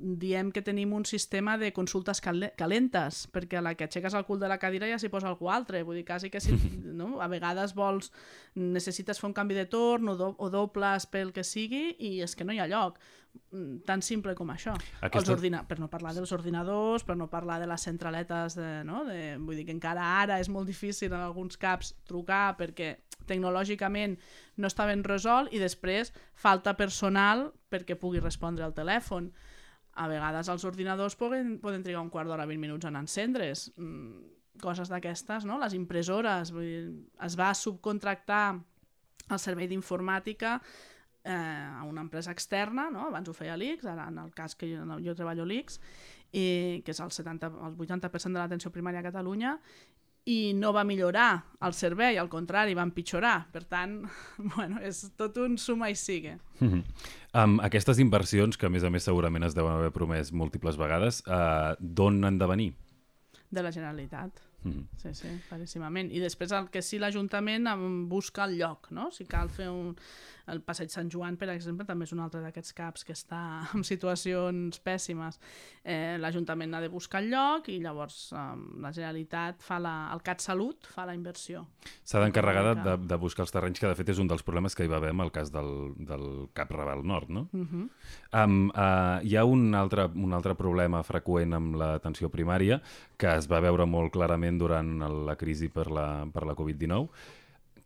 diem 0.00 0.50
que 0.52 0.62
tenim 0.62 0.92
un 0.96 1.04
sistema 1.08 1.56
de 1.58 1.72
consultes 1.76 2.20
cal 2.24 2.50
calentes, 2.58 3.24
perquè 3.32 3.60
a 3.60 3.64
la 3.64 3.74
que 3.74 3.86
aixeques 3.86 4.14
el 4.14 4.26
cul 4.28 4.40
de 4.40 4.48
la 4.50 4.58
cadira 4.62 4.88
ja 4.90 4.98
s'hi 5.00 5.10
posa 5.12 5.30
algú 5.30 5.50
altre, 5.52 5.82
vull 5.86 5.98
dir, 5.98 6.06
quasi 6.08 6.30
que 6.30 6.40
si, 6.40 6.56
no? 7.00 7.16
a 7.20 7.28
vegades 7.32 7.74
vols, 7.76 8.12
necessites 8.54 9.20
fer 9.20 9.30
un 9.30 9.36
canvi 9.36 9.56
de 9.58 9.66
torn 9.70 10.12
o, 10.12 10.16
do, 10.18 10.32
o 10.38 10.50
dobles 10.52 11.08
pel 11.10 11.32
que 11.32 11.44
sigui 11.44 11.96
i 11.98 12.18
és 12.24 12.36
que 12.36 12.44
no 12.44 12.54
hi 12.54 12.60
ha 12.60 12.68
lloc 12.70 13.00
mm, 13.52 13.82
tan 13.88 14.04
simple 14.04 14.36
com 14.38 14.52
això. 14.52 14.76
Aquesta... 15.00 15.22
Els 15.22 15.32
ordina... 15.38 15.64
Per 15.68 15.80
no 15.80 15.90
parlar 15.92 16.14
dels 16.16 16.32
ordinadors, 16.36 17.06
per 17.06 17.16
no 17.16 17.30
parlar 17.32 17.58
de 17.62 17.70
les 17.70 17.88
centraletes, 17.88 18.58
de, 18.58 18.70
no? 18.88 19.04
de... 19.08 19.36
vull 19.40 19.58
dir 19.58 19.66
que 19.68 19.76
encara 19.76 20.12
ara 20.20 20.40
és 20.42 20.52
molt 20.52 20.68
difícil 20.68 21.12
en 21.12 21.22
alguns 21.22 21.58
caps 21.60 21.94
trucar 22.06 22.54
perquè 22.60 22.96
tecnològicament 23.26 24.16
no 24.60 24.70
està 24.70 24.86
ben 24.88 25.02
resolt 25.04 25.52
i 25.54 25.60
després 25.62 26.12
falta 26.38 26.76
personal 26.78 27.50
perquè 27.72 27.98
pugui 27.98 28.22
respondre 28.22 28.64
al 28.64 28.74
telèfon. 28.76 29.32
A 29.96 30.06
vegades 30.12 30.48
els 30.52 30.64
ordinadors 30.68 31.16
poden, 31.16 31.56
poden 31.62 31.84
trigar 31.84 32.02
un 32.04 32.10
quart 32.12 32.28
d'hora, 32.28 32.46
20 32.48 32.60
minuts 32.60 32.88
en 32.88 32.98
encendre's. 33.00 33.70
Mm, 33.76 34.32
coses 34.60 34.88
d'aquestes, 34.88 35.44
no? 35.48 35.58
Les 35.60 35.74
impressores, 35.76 36.52
vull 36.54 36.66
dir, 36.66 36.82
es 37.24 37.36
va 37.38 37.52
subcontractar 37.56 38.58
el 39.26 39.40
servei 39.42 39.68
d'informàtica 39.68 40.56
eh, 41.26 41.32
a 41.34 41.82
una 41.84 42.00
empresa 42.00 42.30
externa, 42.30 42.88
no? 42.90 43.08
abans 43.10 43.28
ho 43.28 43.34
feia 43.34 43.56
l'ICS, 43.58 43.88
ara 43.90 44.06
en 44.12 44.20
el 44.22 44.32
cas 44.34 44.54
que 44.54 44.70
jo, 44.70 44.84
jo 45.02 45.16
treballo 45.18 45.44
l'ICS, 45.44 45.80
i, 46.32 46.46
que 46.86 46.94
és 46.94 47.00
el, 47.02 47.10
70, 47.12 47.50
el 47.68 47.76
80% 47.82 48.32
de 48.32 48.40
l'atenció 48.40 48.72
primària 48.74 49.02
a 49.02 49.08
Catalunya, 49.08 49.56
i 50.26 50.52
no 50.58 50.72
va 50.74 50.82
millorar 50.84 51.30
el 51.62 51.74
servei, 51.78 52.18
al 52.18 52.28
contrari, 52.28 52.74
va 52.74 52.84
empitjorar. 52.86 53.36
Per 53.54 53.62
tant, 53.70 54.00
bueno, 54.56 54.80
és 54.82 55.04
tot 55.18 55.38
un 55.42 55.54
suma 55.58 55.90
i 55.90 55.94
sigue. 55.94 56.36
Mm 56.58 56.68
-hmm. 56.68 56.82
um, 57.42 57.60
aquestes 57.60 57.98
inversions, 57.98 58.56
que 58.56 58.66
a 58.66 58.70
més 58.70 58.84
a 58.84 58.90
més 58.90 59.04
segurament 59.04 59.44
es 59.44 59.54
deuen 59.54 59.72
haver 59.72 59.92
promès 59.92 60.32
múltiples 60.32 60.76
vegades, 60.76 61.22
uh, 61.26 61.74
d'on 61.78 62.24
han 62.24 62.38
de 62.38 62.46
venir? 62.46 62.74
De 63.50 63.62
la 63.62 63.70
Generalitat. 63.70 64.42
Mm 64.66 64.72
-hmm. 64.72 64.86
Sí, 64.96 65.14
sí, 65.14 65.28
claríssimament. 65.48 66.12
I 66.12 66.20
després 66.20 66.52
el 66.52 66.70
que 66.70 66.82
sí 66.82 66.98
l'Ajuntament 66.98 67.68
busca 68.08 68.44
el 68.44 68.58
lloc, 68.58 68.90
no? 68.90 69.10
Si 69.10 69.24
cal 69.24 69.48
fer 69.48 69.68
un, 69.70 69.96
el 70.46 70.60
Passeig 70.62 70.90
Sant 70.90 71.10
Joan, 71.10 71.36
per 71.36 71.48
exemple, 71.50 71.86
també 71.86 72.04
és 72.04 72.12
un 72.12 72.20
altre 72.20 72.40
d'aquests 72.40 72.72
caps 72.72 73.04
que 73.04 73.12
està 73.12 73.40
en 73.74 73.84
situacions 73.84 74.80
pèssimes. 74.84 75.38
Eh, 75.82 76.16
L'Ajuntament 76.18 76.74
ha 76.74 76.80
de 76.80 76.88
buscar 76.88 77.22
el 77.22 77.30
lloc 77.30 77.68
i 77.68 77.78
llavors 77.82 78.32
eh, 78.32 78.44
la 78.82 78.92
Generalitat 78.92 79.62
fa 79.62 79.78
la, 79.78 80.10
el 80.14 80.22
CAT 80.22 80.40
Salut 80.40 80.86
fa 80.86 81.06
la 81.06 81.14
inversió. 81.14 81.66
S'ha 82.04 82.22
d'encarregar 82.22 82.74
de, 82.82 82.96
de 83.06 83.16
buscar 83.16 83.42
els 83.46 83.54
terrenys, 83.54 83.80
que 83.80 83.90
de 83.90 83.98
fet 83.98 84.08
és 84.08 84.18
un 84.22 84.30
dels 84.30 84.42
problemes 84.46 84.74
que 84.74 84.84
hi 84.84 84.88
va 84.88 84.96
haver 84.96 85.10
amb 85.10 85.26
el 85.26 85.32
cas 85.34 85.52
del, 85.54 85.94
del 85.96 86.48
Cap 86.54 86.70
Raval 86.70 87.04
Nord, 87.06 87.28
no? 87.30 87.48
Uh 87.52 87.66
-huh. 87.66 87.88
um, 88.44 88.70
uh, 88.70 89.18
hi 89.22 89.36
ha 89.36 89.44
un 89.44 89.74
altre, 89.74 90.06
un 90.14 90.32
altre 90.32 90.54
problema 90.54 91.02
freqüent 91.02 91.54
amb 91.54 91.76
l'atenció 91.76 92.30
primària 92.30 92.80
que 93.16 93.34
es 93.36 93.48
va 93.48 93.60
veure 93.60 93.86
molt 93.86 94.12
clarament 94.12 94.55
especialment 94.56 94.58
durant 94.58 95.26
la 95.26 95.36
crisi 95.36 95.68
per 95.68 95.90
la, 95.90 96.26
per 96.32 96.46
la 96.46 96.54
Covid-19, 96.54 97.08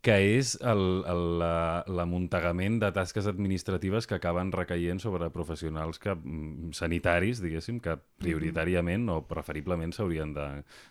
que 0.01 0.39
és 0.39 0.57
l'amuntegament 0.63 2.81
de 2.81 2.91
tasques 2.91 3.27
administratives 3.27 4.07
que 4.07 4.17
acaben 4.17 4.51
recaient 4.51 4.99
sobre 4.99 5.31
professionals 5.31 5.99
que, 5.99 6.15
mm, 6.15 6.73
sanitaris, 6.73 7.43
diguéssim, 7.43 7.81
que 7.81 7.99
prioritàriament 8.19 9.11
o 9.11 9.27
preferiblement 9.29 9.93
s'haurien 9.93 10.33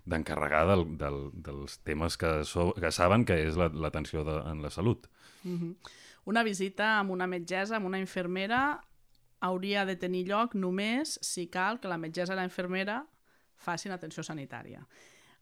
d'encarregar 0.06 0.68
de, 0.68 0.76
del, 0.76 0.98
del, 0.98 1.32
dels 1.34 1.80
temes 1.80 2.18
que, 2.18 2.46
so, 2.46 2.74
que 2.74 2.92
saben 2.92 3.26
que 3.26 3.48
és 3.48 3.58
l'atenció 3.58 4.24
la, 4.24 4.52
en 4.52 4.62
la 4.62 4.70
salut. 4.70 5.08
Mm 5.44 5.58
-hmm. 5.58 5.76
Una 6.26 6.44
visita 6.44 7.00
amb 7.00 7.10
una 7.10 7.26
metgessa, 7.26 7.78
amb 7.78 7.88
una 7.88 7.98
infermera, 7.98 8.84
hauria 9.40 9.86
de 9.86 9.96
tenir 9.96 10.28
lloc 10.28 10.54
només 10.54 11.18
si 11.22 11.48
cal 11.48 11.80
que 11.80 11.88
la 11.88 11.98
metgessa 11.98 12.34
i 12.34 12.36
la 12.36 12.44
infermera 12.44 13.08
facin 13.58 13.92
atenció 13.92 14.24
sanitària. 14.24 14.86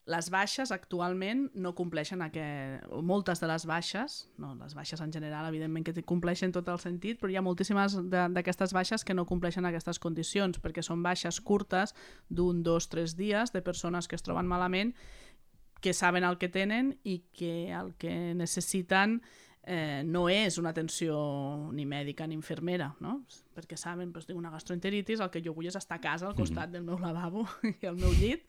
Les 0.07 0.29
baixes 0.31 0.71
actualment 0.71 1.47
no 1.59 1.73
compleixen 1.75 2.21
aquest... 2.23 2.85
moltes 3.03 3.41
de 3.43 3.49
les 3.51 3.65
baixes, 3.67 4.15
no, 4.39 4.53
les 4.55 4.75
baixes 4.77 5.01
en 5.03 5.11
general 5.11 5.49
evidentment 5.49 5.83
que 5.83 6.03
compleixen 6.07 6.53
tot 6.55 6.69
el 6.71 6.79
sentit, 6.79 7.19
però 7.19 7.33
hi 7.33 7.35
ha 7.35 7.43
moltíssimes 7.43 7.97
d'aquestes 8.07 8.71
baixes 8.75 9.03
que 9.03 9.15
no 9.17 9.27
compleixen 9.27 9.67
aquestes 9.67 9.99
condicions, 9.99 10.61
perquè 10.63 10.83
són 10.85 11.03
baixes 11.03 11.41
curtes 11.43 11.91
d'un, 12.29 12.63
dos, 12.63 12.87
tres 12.87 13.17
dies 13.19 13.51
de 13.51 13.61
persones 13.61 14.07
que 14.07 14.15
es 14.15 14.23
troben 14.23 14.47
malament, 14.47 14.95
que 15.81 15.93
saben 15.93 16.23
el 16.23 16.39
que 16.39 16.49
tenen 16.49 16.95
i 17.03 17.19
que 17.35 17.69
el 17.75 17.93
que 17.99 18.33
necessiten 18.33 19.19
eh, 19.67 20.01
no 20.07 20.29
és 20.31 20.55
una 20.57 20.71
atenció 20.71 21.17
ni 21.75 21.83
mèdica 21.85 22.25
ni 22.25 22.37
infermera, 22.37 22.93
no? 23.03 23.19
perquè 23.57 23.75
saben, 23.75 24.13
doncs, 24.13 24.29
tinc 24.29 24.39
una 24.39 24.51
gastroenteritis, 24.53 25.19
el 25.19 25.31
que 25.33 25.41
jo 25.43 25.51
vull 25.57 25.67
és 25.67 25.75
estar 25.75 25.97
a 25.97 26.03
casa 26.03 26.27
al 26.29 26.35
costat 26.37 26.69
mm 26.69 26.69
-hmm. 26.69 26.71
del 26.71 26.83
meu 26.83 26.99
lavabo 26.99 27.45
i 27.81 27.85
el 27.85 27.97
meu 27.97 28.13
llit 28.13 28.45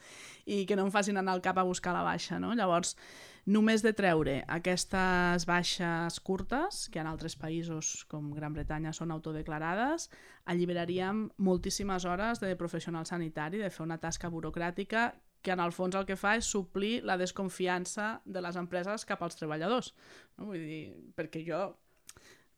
i 0.47 0.65
que 0.65 0.77
no 0.77 0.85
em 0.85 0.91
facin 0.91 1.17
anar 1.17 1.33
al 1.33 1.43
cap 1.43 1.59
a 1.59 1.65
buscar 1.65 1.93
la 1.93 2.03
baixa. 2.03 2.39
No? 2.39 2.55
Llavors, 2.55 2.97
només 3.47 3.83
de 3.83 3.93
treure 3.93 4.45
aquestes 4.47 5.45
baixes 5.47 6.21
curtes, 6.21 6.89
que 6.89 7.01
en 7.01 7.07
altres 7.07 7.37
països 7.37 8.05
com 8.05 8.33
Gran 8.33 8.53
Bretanya 8.53 8.93
són 8.93 9.11
autodeclarades, 9.11 10.11
alliberaríem 10.45 11.31
moltíssimes 11.37 12.05
hores 12.05 12.41
de 12.41 12.55
professional 12.57 13.07
sanitari, 13.07 13.59
de 13.59 13.71
fer 13.71 13.83
una 13.83 13.99
tasca 13.99 14.31
burocràtica 14.31 15.15
que 15.49 15.55
en 15.57 15.65
el 15.65 15.73
fons 15.73 15.97
el 15.97 16.05
que 16.09 16.17
fa 16.21 16.35
és 16.37 16.49
suplir 16.53 16.99
la 17.09 17.17
desconfiança 17.17 18.19
de 18.29 18.43
les 18.45 18.57
empreses 18.61 19.07
cap 19.09 19.23
als 19.25 19.39
treballadors. 19.39 19.95
No? 20.37 20.51
Vull 20.51 20.61
dir, 20.61 20.83
perquè 21.17 21.41
jo, 21.47 21.63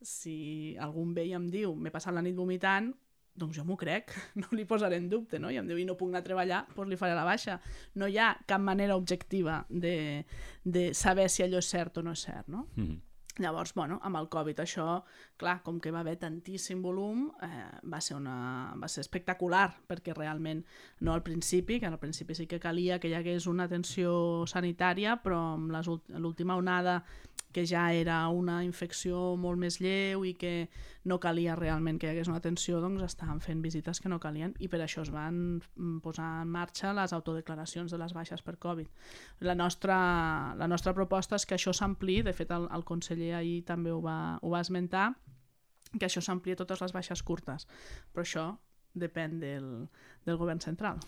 si 0.03 0.75
algun 0.83 1.15
ve 1.15 1.29
i 1.29 1.37
em 1.39 1.47
diu 1.53 1.77
m'he 1.77 1.93
passat 1.95 2.17
la 2.17 2.25
nit 2.25 2.35
vomitant, 2.35 2.91
doncs 3.39 3.61
jo 3.61 3.65
m'ho 3.69 3.77
crec, 3.79 4.11
no 4.43 4.51
li 4.59 4.67
posaré 4.69 4.99
en 4.99 5.07
dubte, 5.13 5.39
no? 5.39 5.53
I 5.55 5.61
em 5.61 5.69
diu, 5.71 5.79
i 5.79 5.87
no 5.87 5.97
puc 6.01 6.11
anar 6.11 6.25
a 6.25 6.27
treballar, 6.27 6.65
doncs 6.75 6.91
li 6.91 6.99
faré 6.99 7.15
la 7.15 7.27
baixa. 7.29 7.61
No 8.01 8.11
hi 8.11 8.19
ha 8.19 8.33
cap 8.51 8.65
manera 8.65 8.99
objectiva 8.99 9.63
de, 9.71 9.95
de 10.65 10.91
saber 10.99 11.29
si 11.31 11.47
allò 11.47 11.63
és 11.63 11.71
cert 11.71 12.03
o 12.03 12.05
no 12.05 12.17
és 12.19 12.27
cert, 12.27 12.51
no? 12.51 12.67
Mm 12.75 12.89
-hmm. 12.89 12.99
Llavors, 13.41 13.73
bueno, 13.75 13.99
amb 14.05 14.19
el 14.21 14.29
Covid 14.33 14.61
això, 14.61 14.87
clar, 15.41 15.61
com 15.65 15.81
que 15.81 15.93
va 15.95 16.03
haver 16.05 16.19
tantíssim 16.21 16.83
volum, 16.85 17.31
eh, 17.43 17.65
va, 17.89 18.01
ser 18.05 18.19
una, 18.19 18.37
va 18.81 18.89
ser 18.93 19.05
espectacular, 19.07 19.67
perquè 19.89 20.15
realment, 20.17 20.63
no 21.01 21.15
al 21.15 21.25
principi, 21.25 21.81
que 21.81 21.89
al 21.89 21.99
principi 21.99 22.37
sí 22.37 22.47
que 22.47 22.61
calia 22.61 23.01
que 23.01 23.09
hi 23.09 23.17
hagués 23.17 23.49
una 23.49 23.65
atenció 23.71 24.45
sanitària, 24.51 25.17
però 25.25 25.41
amb 25.57 25.73
l'última 26.21 26.59
onada 26.61 27.01
que 27.53 27.67
ja 27.67 27.93
era 27.93 28.29
una 28.29 28.61
infecció 28.65 29.35
molt 29.37 29.59
més 29.59 29.81
lleu 29.83 30.23
i 30.27 30.35
que 30.39 30.69
no 31.11 31.19
calia 31.19 31.57
realment 31.59 31.99
que 31.99 32.07
hi 32.07 32.13
hagués 32.13 32.29
una 32.31 32.39
atenció, 32.39 32.79
doncs 32.83 33.03
estaven 33.07 33.41
fent 33.43 33.63
visites 33.65 34.01
que 34.01 34.11
no 34.13 34.21
calien 34.23 34.53
i 34.61 34.69
per 34.71 34.83
això 34.85 35.03
es 35.03 35.11
van 35.11 35.61
posar 36.05 36.29
en 36.45 36.53
marxa 36.53 36.93
les 36.95 37.15
autodeclaracions 37.17 37.91
de 37.91 37.99
les 37.99 38.15
baixes 38.15 38.45
per 38.47 38.57
Covid. 38.63 38.87
La 39.41 39.57
nostra, 39.59 39.99
la 40.61 40.69
nostra 40.71 40.95
proposta 40.95 41.41
és 41.41 41.47
que 41.47 41.57
això 41.57 41.75
s'ampli, 41.75 42.21
de 42.23 42.35
fet 42.37 42.53
el, 42.55 42.69
el 42.71 42.85
conseller 42.85 43.30
ahir 43.37 43.63
també 43.69 43.93
ho 43.93 44.01
va, 44.05 44.39
ho 44.43 44.53
va 44.53 44.63
esmentar, 44.65 45.11
que 45.99 46.07
això 46.07 46.23
s'ampli 46.23 46.55
a 46.55 46.61
totes 46.61 46.83
les 46.85 46.95
baixes 46.95 47.23
curtes, 47.27 47.67
però 48.13 48.27
això 48.27 48.47
depèn 48.95 49.39
del, 49.43 49.67
del 50.27 50.39
govern 50.39 50.63
central. 50.63 51.01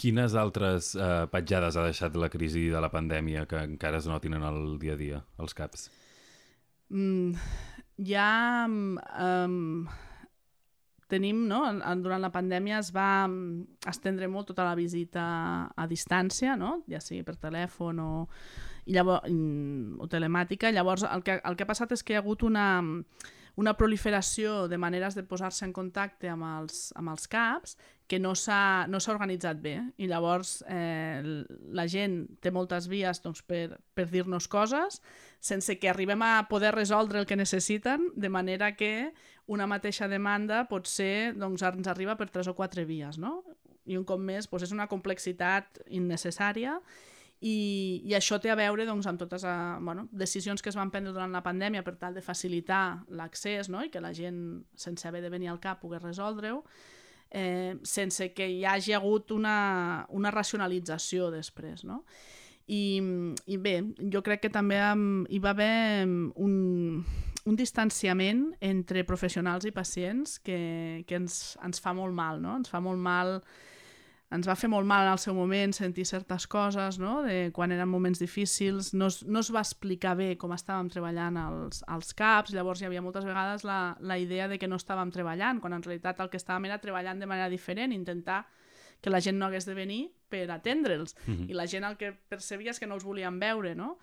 Quines 0.00 0.34
altres 0.34 0.94
eh, 0.96 1.26
petjades 1.32 1.76
ha 1.76 1.84
deixat 1.86 2.16
la 2.18 2.30
crisi 2.32 2.66
de 2.72 2.80
la 2.80 2.90
pandèmia 2.92 3.44
que 3.48 3.60
encara 3.60 4.00
es 4.00 4.08
notin 4.08 4.38
en 4.38 4.46
el 4.48 4.78
dia 4.80 4.96
a 4.96 5.00
dia, 5.00 5.20
els 5.38 5.54
CAPs? 5.54 5.90
Mm, 6.92 7.36
ja 8.08 8.30
um, 8.68 9.86
tenim, 11.12 11.44
no? 11.48 11.60
durant 12.00 12.24
la 12.24 12.32
pandèmia 12.32 12.80
es 12.80 12.90
va 12.94 13.28
estendre 13.88 14.28
molt 14.32 14.50
tota 14.52 14.64
la 14.66 14.76
visita 14.78 15.24
a 15.76 15.86
distància, 15.88 16.56
no? 16.56 16.78
ja 16.88 17.00
sigui 17.04 17.22
per 17.26 17.36
telèfon 17.40 18.00
o, 18.00 18.12
i 18.86 18.96
llavors, 18.96 19.28
o 20.00 20.08
telemàtica. 20.10 20.72
Llavors 20.72 21.06
el 21.08 21.22
que, 21.26 21.38
el 21.38 21.56
que 21.56 21.66
ha 21.66 21.70
passat 21.70 21.94
és 21.94 22.02
que 22.02 22.14
hi 22.14 22.18
ha 22.18 22.22
hagut 22.24 22.42
una, 22.46 22.66
una 23.56 23.74
proliferació 23.76 24.66
de 24.68 24.78
maneres 24.80 25.14
de 25.14 25.24
posar-se 25.28 25.66
en 25.66 25.74
contacte 25.76 26.30
amb 26.32 26.46
els, 26.48 26.86
amb 26.96 27.12
els 27.12 27.28
CAPs 27.28 27.76
que 28.08 28.18
no 28.20 28.34
s'ha 28.36 28.86
no 28.92 29.00
organitzat 29.12 29.60
bé 29.62 29.76
i 29.96 30.08
llavors 30.08 30.62
eh, 30.68 31.22
la 31.72 31.86
gent 31.88 32.26
té 32.44 32.52
moltes 32.52 32.88
vies 32.88 33.22
doncs, 33.24 33.42
per, 33.44 33.78
per 33.94 34.08
dir-nos 34.10 34.48
coses 34.52 35.00
sense 35.40 35.78
que 35.78 35.88
arribem 35.88 36.22
a 36.24 36.48
poder 36.48 36.74
resoldre 36.74 37.20
el 37.20 37.26
que 37.26 37.36
necessiten, 37.36 38.10
de 38.16 38.28
manera 38.28 38.74
que 38.76 39.12
una 39.46 39.66
mateixa 39.66 40.08
demanda 40.08 40.66
pot 40.70 40.86
ser, 40.86 41.34
doncs, 41.36 41.64
ens 41.66 41.88
arriba 41.90 42.16
per 42.16 42.30
tres 42.30 42.48
o 42.48 42.54
quatre 42.54 42.84
vies, 42.86 43.18
no? 43.18 43.42
I 43.84 43.98
un 43.98 44.04
cop 44.06 44.20
més 44.22 44.46
doncs, 44.46 44.68
és 44.68 44.72
una 44.72 44.86
complexitat 44.86 45.82
innecessària 45.90 46.78
i, 47.42 48.02
i 48.06 48.14
això 48.14 48.38
té 48.38 48.52
a 48.52 48.56
veure 48.58 48.86
doncs, 48.86 49.08
amb 49.10 49.18
totes 49.18 49.42
a, 49.42 49.52
eh, 49.74 49.84
bueno, 49.84 50.06
decisions 50.14 50.62
que 50.62 50.70
es 50.70 50.78
van 50.78 50.92
prendre 50.94 51.12
durant 51.12 51.32
la 51.34 51.42
pandèmia 51.42 51.82
per 51.82 51.96
tal 51.98 52.14
de 52.14 52.22
facilitar 52.22 53.02
l'accés 53.10 53.70
no? 53.72 53.82
i 53.82 53.90
que 53.90 54.02
la 54.02 54.12
gent, 54.14 54.62
sense 54.78 55.08
haver 55.08 55.24
de 55.24 55.32
venir 55.32 55.50
al 55.50 55.58
cap, 55.60 55.80
pogués 55.82 56.04
resoldre-ho, 56.04 56.62
eh, 57.34 57.74
sense 57.82 58.30
que 58.36 58.46
hi 58.46 58.62
hagi 58.64 58.94
hagut 58.94 59.34
una, 59.34 60.06
una 60.14 60.30
racionalització 60.30 61.32
després. 61.34 61.82
No? 61.88 62.04
I, 62.70 63.02
I 63.50 63.58
bé, 63.58 63.74
jo 64.12 64.22
crec 64.22 64.44
que 64.44 64.52
també 64.54 64.78
hi 64.78 65.42
va 65.42 65.50
haver 65.50 66.06
un, 66.06 66.54
un 67.42 67.58
distanciament 67.58 68.52
entre 68.62 69.02
professionals 69.08 69.66
i 69.66 69.74
pacients 69.74 70.38
que, 70.38 71.02
que 71.08 71.18
ens, 71.18 71.56
ens 71.64 71.82
fa 71.82 71.90
molt 71.96 72.14
mal, 72.14 72.38
no? 72.38 72.54
Ens 72.62 72.70
fa 72.70 72.78
molt 72.84 73.02
mal 73.02 73.40
ens 74.32 74.48
va 74.48 74.56
fer 74.56 74.70
molt 74.72 74.88
mal 74.88 75.06
al 75.08 75.20
seu 75.20 75.34
moment 75.36 75.74
sentir 75.76 76.06
certes 76.08 76.46
coses, 76.50 76.98
no? 77.00 77.20
de 77.26 77.50
quan 77.54 77.72
eren 77.74 77.90
moments 77.90 78.22
difícils, 78.22 78.92
no 78.96 79.10
es, 79.12 79.20
no 79.28 79.42
es 79.42 79.50
va 79.52 79.60
explicar 79.60 80.14
bé 80.18 80.32
com 80.40 80.54
estàvem 80.56 80.88
treballant 80.92 81.36
als, 81.40 81.82
als 81.86 82.14
CAPs, 82.16 82.54
llavors 82.56 82.80
hi 82.80 82.88
havia 82.88 83.04
moltes 83.04 83.26
vegades 83.28 83.66
la, 83.68 83.96
la 84.00 84.18
idea 84.18 84.48
de 84.48 84.58
que 84.58 84.70
no 84.70 84.80
estàvem 84.80 85.12
treballant, 85.12 85.60
quan 85.60 85.76
en 85.76 85.84
realitat 85.84 86.22
el 86.24 86.32
que 86.32 86.40
estàvem 86.40 86.70
era 86.70 86.80
treballant 86.80 87.20
de 87.20 87.28
manera 87.28 87.52
diferent, 87.52 87.92
intentar 87.92 88.42
que 89.02 89.10
la 89.10 89.20
gent 89.20 89.38
no 89.38 89.48
hagués 89.50 89.66
de 89.66 89.76
venir 89.76 90.02
per 90.30 90.46
atendre'ls, 90.50 91.16
mm 91.26 91.34
-hmm. 91.34 91.50
i 91.50 91.54
la 91.58 91.66
gent 91.66 91.84
el 91.84 91.96
que 91.98 92.12
percebia 92.12 92.70
és 92.70 92.78
que 92.80 92.86
no 92.86 92.94
els 92.94 93.04
volien 93.04 93.38
veure, 93.38 93.74
no? 93.74 93.98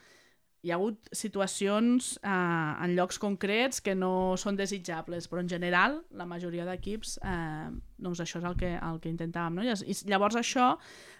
Hi 0.62 0.72
ha 0.72 0.76
hagut 0.76 1.08
situacions 1.16 2.18
eh, 2.20 2.30
en 2.30 2.96
llocs 2.98 3.20
concrets 3.22 3.80
que 3.84 3.94
no 3.96 4.36
són 4.40 4.58
desitjables, 4.60 5.30
però 5.32 5.40
en 5.44 5.52
general 5.52 6.02
la 6.12 6.28
majoria 6.28 6.66
d'equips 6.68 7.16
eh, 7.24 7.70
doncs 8.00 8.20
això 8.24 8.42
és 8.42 8.48
el 8.50 8.58
que, 8.60 8.74
el 8.76 9.00
que 9.00 9.12
intentàvem. 9.12 9.60
No? 9.60 9.64
I 9.64 9.96
llavors 10.12 10.36
això 10.40 10.74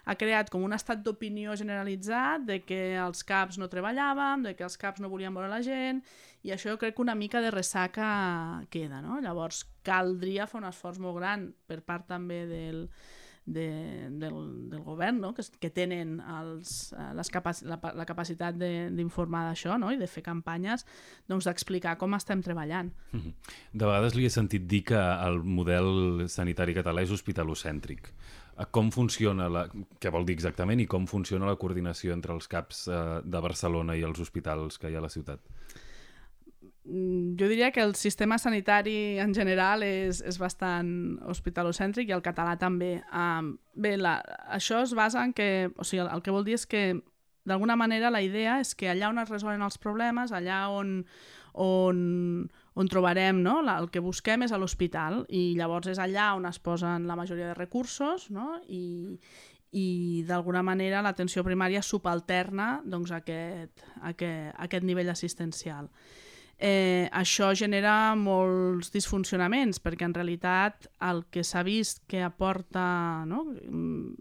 ha 0.04 0.16
creat 0.20 0.52
com 0.52 0.64
un 0.66 0.76
estat 0.76 1.00
d'opinió 1.04 1.56
generalitzat 1.56 2.44
de 2.48 2.58
que 2.64 2.80
els 3.00 3.24
CAPs 3.24 3.56
no 3.60 3.70
treballàvem, 3.72 4.44
de 4.48 4.54
que 4.58 4.66
els 4.66 4.76
CAPs 4.80 5.00
no 5.00 5.12
volien 5.12 5.32
veure 5.36 5.48
la 5.52 5.62
gent 5.64 6.02
i 6.44 6.52
això 6.52 6.74
jo 6.74 6.80
crec 6.80 6.96
que 6.96 7.04
una 7.04 7.16
mica 7.16 7.40
de 7.40 7.52
ressaca 7.52 8.10
queda. 8.72 9.00
No? 9.04 9.20
Llavors 9.24 9.64
caldria 9.86 10.48
fer 10.48 10.60
un 10.60 10.68
esforç 10.68 11.00
molt 11.00 11.16
gran 11.16 11.48
per 11.68 11.80
part 11.80 12.08
també 12.12 12.44
del, 12.48 12.86
de, 13.52 13.66
del, 14.22 14.38
del 14.70 14.82
govern, 14.86 15.20
no? 15.22 15.32
que, 15.34 15.44
que 15.60 15.70
tenen 15.74 16.18
els, 16.20 16.92
eh, 16.96 17.10
les 17.18 17.30
capac 17.32 17.62
la, 17.68 17.80
la 17.96 18.06
capacitat 18.08 18.56
d'informar 18.56 19.44
d'això 19.48 19.78
no? 19.80 19.90
i 19.92 19.98
de 20.00 20.08
fer 20.10 20.22
campanyes 20.26 20.86
doncs, 21.30 21.48
d'explicar 21.48 21.96
com 22.00 22.14
estem 22.18 22.44
treballant. 22.46 22.92
Mhm. 23.12 23.34
De 23.72 23.86
vegades 23.86 24.16
li 24.16 24.26
he 24.28 24.32
sentit 24.32 24.68
dir 24.70 24.84
que 24.92 25.00
el 25.00 25.42
model 25.42 26.28
sanitari 26.28 26.76
català 26.76 27.02
és 27.02 27.14
hospitalocèntric. 27.14 28.12
Eh, 28.56 28.68
com 28.70 28.90
funciona, 28.94 29.48
la, 29.48 29.66
què 30.00 30.12
vol 30.12 30.26
dir 30.28 30.36
exactament, 30.38 30.82
i 30.82 30.88
com 30.90 31.08
funciona 31.10 31.48
la 31.48 31.58
coordinació 31.60 32.14
entre 32.16 32.36
els 32.36 32.48
CAPs 32.50 32.86
eh, 32.88 33.00
de 33.24 33.42
Barcelona 33.42 33.96
i 33.96 34.06
els 34.06 34.20
hospitals 34.20 34.78
que 34.78 34.90
hi 34.90 34.98
ha 34.98 35.02
a 35.02 35.08
la 35.08 35.12
ciutat? 35.12 35.42
Mm, 36.90 37.36
jo 37.38 37.46
diria 37.46 37.70
que 37.70 37.82
el 37.82 37.94
sistema 37.94 38.36
sanitari 38.38 39.20
en 39.22 39.34
general 39.34 39.84
és, 39.86 40.18
és 40.26 40.38
bastant 40.42 41.20
hospitalocèntric 41.30 42.10
i 42.10 42.16
el 42.16 42.24
català 42.24 42.56
també. 42.58 42.96
Um, 43.14 43.52
bé, 43.78 43.94
la, 44.00 44.16
això 44.50 44.80
es 44.82 44.94
basa 44.98 45.22
en 45.22 45.34
que, 45.36 45.70
o 45.76 45.86
sigui, 45.86 46.02
el, 46.02 46.10
el 46.10 46.24
que 46.26 46.34
vol 46.34 46.46
dir 46.48 46.56
és 46.58 46.66
que 46.66 46.82
d'alguna 47.46 47.76
manera 47.78 48.10
la 48.10 48.22
idea 48.26 48.58
és 48.60 48.74
que 48.74 48.90
allà 48.90 49.12
on 49.12 49.22
es 49.22 49.30
resolen 49.30 49.62
els 49.62 49.78
problemes, 49.78 50.34
allà 50.34 50.64
on, 50.74 51.04
on, 51.54 52.00
on 52.74 52.90
trobarem 52.90 53.38
no? 53.42 53.60
el 53.62 53.86
que 53.94 54.02
busquem 54.02 54.42
és 54.46 54.52
a 54.52 54.58
l'hospital 54.58 55.24
i 55.28 55.54
llavors 55.58 55.92
és 55.94 56.02
allà 56.02 56.32
on 56.38 56.48
es 56.50 56.58
posen 56.58 57.06
la 57.06 57.16
majoria 57.18 57.50
de 57.50 57.58
recursos 57.58 58.28
no? 58.34 58.58
I, 58.68 59.16
i 59.72 59.86
d'alguna 60.28 60.62
manera 60.66 61.02
l'atenció 61.06 61.46
primària 61.46 61.82
subalterna 61.82 62.80
doncs, 62.84 63.14
aquest, 63.14 63.86
aquest, 64.02 64.58
aquest 64.58 64.84
nivell 64.86 65.10
assistencial. 65.14 65.88
Eh, 66.62 67.08
això 67.16 67.46
genera 67.56 68.12
molts 68.20 68.90
disfuncionaments 68.92 69.78
perquè 69.80 70.04
en 70.04 70.12
realitat 70.12 70.90
el 71.08 71.22
que 71.32 71.40
s'ha 71.40 71.62
vist 71.64 72.02
que 72.04 72.20
aporta 72.20 73.24
no, 73.24 73.46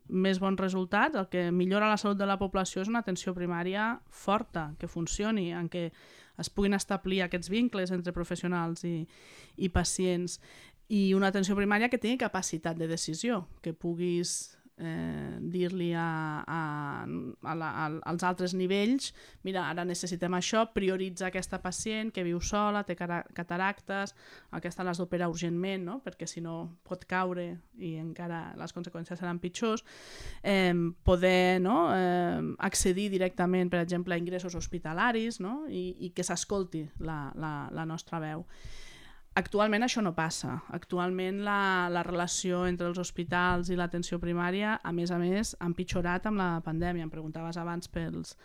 més 0.08 0.40
bons 0.40 0.62
resultats, 0.62 1.20
el 1.20 1.28
que 1.28 1.50
millora 1.52 1.90
la 1.92 1.98
salut 2.00 2.16
de 2.22 2.30
la 2.30 2.38
població 2.40 2.86
és 2.86 2.88
una 2.88 3.02
atenció 3.04 3.34
primària 3.36 3.90
forta, 4.08 4.70
que 4.80 4.88
funcioni, 4.88 5.50
en 5.52 5.68
què 5.68 5.90
es 6.40 6.48
puguin 6.48 6.78
establir 6.80 7.26
aquests 7.26 7.52
vincles 7.52 7.92
entre 7.92 8.16
professionals 8.16 8.86
i, 8.88 9.04
i 9.58 9.68
pacients. 9.68 10.40
I 10.88 11.12
una 11.20 11.34
atenció 11.34 11.60
primària 11.60 11.92
que 11.92 12.00
tingui 12.00 12.24
capacitat 12.24 12.80
de 12.80 12.88
decisió, 12.88 13.50
que 13.60 13.76
puguis 13.76 14.56
eh, 14.80 15.38
dir-li 15.54 15.92
a, 15.94 16.10
a, 16.48 16.62
a 17.06 17.56
la, 17.56 17.70
a, 17.70 17.88
als 18.10 18.26
altres 18.26 18.56
nivells 18.58 19.12
mira, 19.44 19.66
ara 19.70 19.86
necessitem 19.88 20.36
això, 20.38 20.66
prioritza 20.74 21.28
aquesta 21.30 21.60
pacient 21.64 22.14
que 22.16 22.24
viu 22.26 22.42
sola, 22.44 22.84
té 22.88 22.96
cataractes, 22.98 24.16
aquesta 24.56 24.86
l'has 24.86 25.00
d'operar 25.02 25.30
urgentment, 25.32 25.86
no? 25.86 26.00
perquè 26.06 26.28
si 26.30 26.44
no 26.44 26.58
pot 26.88 27.06
caure 27.10 27.50
i 27.80 27.96
encara 28.00 28.56
les 28.60 28.76
conseqüències 28.76 29.20
seran 29.20 29.40
pitjors, 29.44 29.86
eh, 30.44 30.74
poder 31.04 31.60
no? 31.64 31.78
eh, 31.96 32.42
accedir 32.70 33.10
directament, 33.14 33.72
per 33.72 33.84
exemple, 33.84 34.16
a 34.16 34.22
ingressos 34.22 34.56
hospitalaris 34.56 35.40
no? 35.44 35.64
I, 35.70 35.96
i 36.06 36.14
que 36.16 36.26
s'escolti 36.26 36.86
la, 37.00 37.30
la, 37.36 37.54
la 37.74 37.88
nostra 37.90 38.22
veu. 38.24 38.46
Actualment 39.40 39.86
això 39.86 40.02
no 40.04 40.12
passa. 40.18 40.58
Actualment 40.76 41.44
la, 41.46 41.88
la 41.94 42.04
relació 42.04 42.66
entre 42.68 42.90
els 42.90 43.00
hospitals 43.00 43.70
i 43.72 43.78
l'atenció 43.80 44.20
primària, 44.20 44.80
a 44.84 44.92
més 44.96 45.14
a 45.16 45.20
més, 45.22 45.56
ha 45.60 45.70
empitjorat 45.70 46.28
amb 46.28 46.42
la 46.42 46.50
pandèmia. 46.66 47.06
Em 47.08 47.14
preguntaves 47.14 47.60
abans 47.62 47.88
pels, 47.94 48.36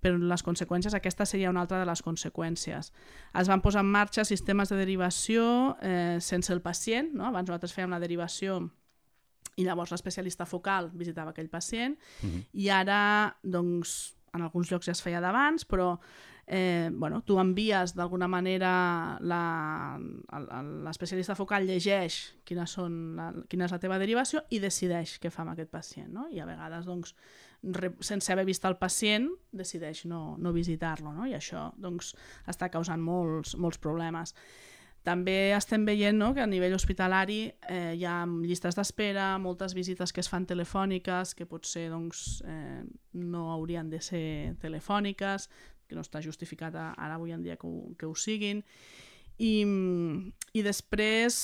per 0.00 0.14
les 0.14 0.44
conseqüències, 0.46 0.94
aquesta 0.94 1.26
seria 1.26 1.50
una 1.50 1.64
altra 1.64 1.80
de 1.80 1.86
les 1.88 2.02
conseqüències. 2.06 2.92
Es 3.40 3.50
van 3.50 3.62
posar 3.64 3.82
en 3.84 3.90
marxa 3.90 4.24
sistemes 4.24 4.70
de 4.70 4.78
derivació 4.78 5.76
eh, 5.82 6.18
sense 6.22 6.52
el 6.54 6.62
pacient, 6.62 7.10
no? 7.18 7.26
abans 7.28 7.48
nosaltres 7.48 7.74
fèiem 7.74 7.94
la 7.94 8.02
derivació 8.02 8.60
i 9.58 9.66
llavors 9.66 9.90
l'especialista 9.90 10.46
focal 10.46 10.92
visitava 10.94 11.34
aquell 11.34 11.50
pacient 11.50 11.96
uh 11.98 12.26
mhm. 12.26 12.34
-huh. 12.34 12.44
i 12.52 12.68
ara 12.70 13.36
doncs, 13.42 14.14
en 14.32 14.42
alguns 14.42 14.70
llocs 14.70 14.86
ja 14.86 14.92
es 14.92 15.02
feia 15.02 15.20
d'abans, 15.20 15.66
però 15.66 15.98
eh, 16.50 16.90
bueno, 16.92 17.22
tu 17.22 17.38
envies 17.38 17.94
d'alguna 17.94 18.26
manera 18.26 19.18
l'especialista 19.20 21.34
focal 21.36 21.66
llegeix 21.68 22.16
quines 22.48 22.72
són 22.72 22.94
la, 23.18 23.26
quina 23.52 23.66
és 23.68 23.74
la 23.74 23.80
teva 23.82 23.98
derivació 24.00 24.40
i 24.48 24.58
decideix 24.62 25.18
què 25.20 25.30
fa 25.30 25.44
amb 25.44 25.52
aquest 25.52 25.70
pacient. 25.70 26.08
No? 26.14 26.24
I 26.32 26.40
a 26.40 26.46
vegades, 26.48 26.86
doncs, 26.88 27.12
re, 27.76 27.92
sense 28.00 28.32
haver 28.32 28.46
vist 28.48 28.64
el 28.64 28.78
pacient, 28.80 29.28
decideix 29.52 30.06
no, 30.08 30.38
no 30.40 30.54
visitar-lo. 30.56 31.12
No? 31.12 31.28
I 31.28 31.36
això 31.36 31.68
doncs, 31.76 32.14
està 32.48 32.72
causant 32.72 33.04
molts, 33.04 33.52
molts 33.60 33.78
problemes. 33.78 34.32
També 35.04 35.52
estem 35.56 35.84
veient 35.86 36.16
no, 36.16 36.32
que 36.34 36.42
a 36.42 36.48
nivell 36.48 36.74
hospitalari 36.76 37.52
eh, 37.68 37.94
hi 37.96 38.04
ha 38.04 38.24
llistes 38.26 38.76
d'espera, 38.76 39.36
moltes 39.38 39.74
visites 39.76 40.12
que 40.12 40.24
es 40.24 40.28
fan 40.28 40.48
telefòniques, 40.48 41.34
que 41.36 41.46
potser 41.48 41.88
doncs, 41.92 42.40
eh, 42.44 42.82
no 43.20 43.48
haurien 43.52 43.92
de 43.92 44.00
ser 44.04 44.56
telefòniques, 44.60 45.48
que 45.88 45.96
no 45.96 46.04
està 46.04 46.22
justificat 46.24 46.76
ara 46.78 47.16
avui 47.16 47.32
en 47.32 47.42
dia 47.42 47.56
que 47.56 47.66
ho, 47.66 47.94
que 47.98 48.06
ho 48.06 48.14
siguin. 48.14 48.62
I, 49.38 49.52
I 50.52 50.64
després, 50.66 51.38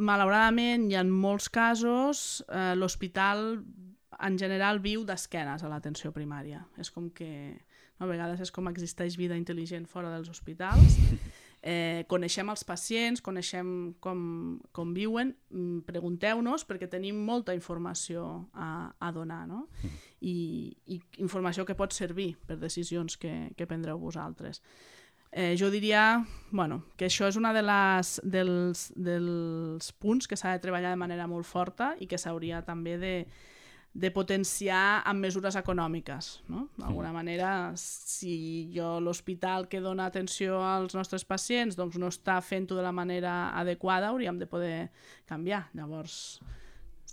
malauradament, 0.00 0.88
hi 0.90 0.98
ha 0.98 1.04
molts 1.06 1.50
casos, 1.52 2.42
eh, 2.48 2.74
l'hospital 2.76 3.60
en 4.20 4.36
general 4.40 4.80
viu 4.84 5.04
d'esquenes 5.08 5.62
a 5.64 5.70
l'atenció 5.72 6.12
primària. 6.12 6.64
És 6.80 6.90
com 6.92 7.08
que 7.14 7.30
a 8.00 8.08
vegades 8.08 8.40
és 8.40 8.50
com 8.50 8.68
existeix 8.72 9.18
vida 9.20 9.36
intel·ligent 9.38 9.86
fora 9.86 10.10
dels 10.16 10.32
hospitals 10.32 10.98
Eh, 11.62 12.06
coneixem 12.08 12.48
els 12.48 12.62
pacients, 12.64 13.20
coneixem 13.20 13.92
com, 14.00 14.20
com 14.72 14.94
viuen, 14.96 15.34
mm, 15.52 15.82
pregunteu-nos 15.84 16.64
perquè 16.64 16.88
tenim 16.88 17.18
molta 17.20 17.52
informació 17.52 18.22
a, 18.54 18.88
a 18.96 19.10
donar 19.12 19.42
no? 19.48 19.66
Mm. 19.82 19.98
I, 20.24 20.36
i 20.96 20.96
informació 21.20 21.66
que 21.68 21.76
pot 21.76 21.92
servir 21.92 22.30
per 22.48 22.56
decisions 22.56 23.18
que, 23.20 23.52
que 23.58 23.68
prendreu 23.68 24.00
vosaltres. 24.00 24.62
Eh, 25.30 25.52
jo 25.60 25.68
diria 25.70 26.24
bueno, 26.50 26.80
que 26.96 27.10
això 27.10 27.28
és 27.28 27.36
una 27.36 27.52
de 27.52 27.60
les, 27.62 28.16
dels, 28.24 28.88
dels 28.96 29.92
punts 30.00 30.26
que 30.26 30.40
s'ha 30.40 30.56
de 30.56 30.64
treballar 30.64 30.96
de 30.96 31.02
manera 31.04 31.28
molt 31.28 31.44
forta 31.46 31.92
i 32.00 32.08
que 32.08 32.18
s'hauria 32.18 32.64
també 32.64 32.96
de, 32.96 33.14
de 33.92 34.10
potenciar 34.14 35.02
amb 35.08 35.24
mesures 35.26 35.56
econòmiques. 35.58 36.30
No? 36.48 36.68
D'alguna 36.78 37.10
manera, 37.12 37.72
si 37.76 38.70
jo 38.74 38.98
l'hospital 39.02 39.66
que 39.68 39.82
dona 39.82 40.06
atenció 40.06 40.60
als 40.62 40.94
nostres 40.94 41.26
pacients 41.26 41.78
doncs 41.78 41.98
no 41.98 42.12
està 42.12 42.38
fent-ho 42.44 42.78
de 42.78 42.86
la 42.86 42.94
manera 42.94 43.50
adequada, 43.58 44.12
hauríem 44.12 44.38
de 44.38 44.46
poder 44.46 44.76
canviar. 45.26 45.66
Llavors, 45.74 46.38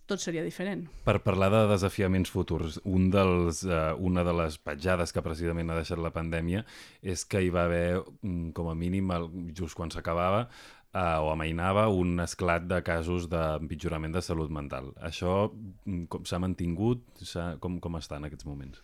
tot 0.08 0.22
seria 0.24 0.44
diferent. 0.46 0.86
Per 1.04 1.18
parlar 1.26 1.50
de 1.52 1.66
desafiaments 1.68 2.32
futurs, 2.32 2.78
un 2.88 3.10
dels, 3.12 3.64
uh, 3.68 3.92
una 4.00 4.24
de 4.24 4.34
les 4.38 4.56
petjades 4.64 5.12
que 5.12 5.24
precisament 5.26 5.74
ha 5.74 5.80
deixat 5.82 6.00
la 6.00 6.14
pandèmia 6.16 6.64
és 7.02 7.26
que 7.28 7.42
hi 7.44 7.52
va 7.52 7.66
haver, 7.68 8.00
mm, 8.22 8.54
com 8.56 8.70
a 8.72 8.76
mínim, 8.76 9.12
just 9.54 9.76
quan 9.76 9.92
s'acabava, 9.92 10.48
eh, 10.98 11.20
o 11.22 11.30
amainava 11.32 11.88
un 11.94 12.18
esclat 12.24 12.66
de 12.70 12.82
casos 12.86 13.30
d'empitjorament 13.32 14.16
de 14.18 14.24
salut 14.26 14.54
mental. 14.54 14.92
Això 15.12 15.52
mm, 15.52 16.26
s'ha 16.26 16.42
mantingut? 16.42 17.06
Com, 17.62 17.80
com 17.84 18.02
està 18.02 18.18
en 18.18 18.28
aquests 18.30 18.50
moments? 18.50 18.82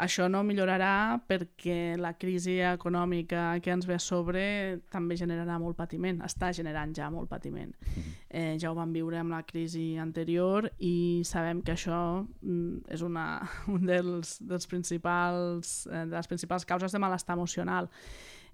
Això 0.00 0.30
no 0.32 0.40
millorarà 0.46 1.20
perquè 1.28 1.96
la 2.00 2.14
crisi 2.16 2.54
econòmica 2.64 3.58
que 3.60 3.72
ens 3.74 3.84
ve 3.88 3.98
a 3.98 4.00
sobre 4.00 4.44
també 4.92 5.18
generarà 5.20 5.58
molt 5.60 5.76
patiment, 5.76 6.22
està 6.24 6.54
generant 6.56 6.94
ja 6.96 7.10
molt 7.12 7.28
patiment. 7.28 7.74
Mhm. 7.84 8.14
Eh, 8.30 8.56
ja 8.62 8.70
ho 8.70 8.74
vam 8.78 8.94
viure 8.96 9.18
amb 9.18 9.34
la 9.34 9.42
crisi 9.42 9.98
anterior 9.98 10.70
i 10.78 11.22
sabem 11.24 11.60
que 11.60 11.74
això 11.74 12.24
mm, 12.24 12.88
és 12.88 13.02
una 13.02 13.26
un 13.74 13.84
dels, 13.86 14.38
dels 14.40 14.66
principals, 14.66 15.86
eh, 15.90 16.06
de 16.06 16.16
les 16.16 16.28
principals 16.28 16.64
causes 16.64 16.92
de 16.92 16.98
malestar 16.98 17.36
emocional. 17.36 17.90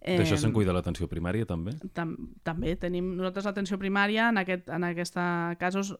Eh, 0.01 0.19
D'això 0.21 0.37
se'n 0.39 0.53
cuida 0.55 0.75
l'atenció 0.77 1.09
primària, 1.11 1.47
també? 1.49 1.77
Tam 1.97 2.15
també. 2.47 2.77
Tenim 2.81 3.15
nosaltres 3.17 3.49
l'atenció 3.49 3.79
primària, 3.81 4.29
en, 4.31 4.43
aquest, 4.43 4.69
en 4.71 4.87
aquesta 4.87 5.57
casos 5.61 5.97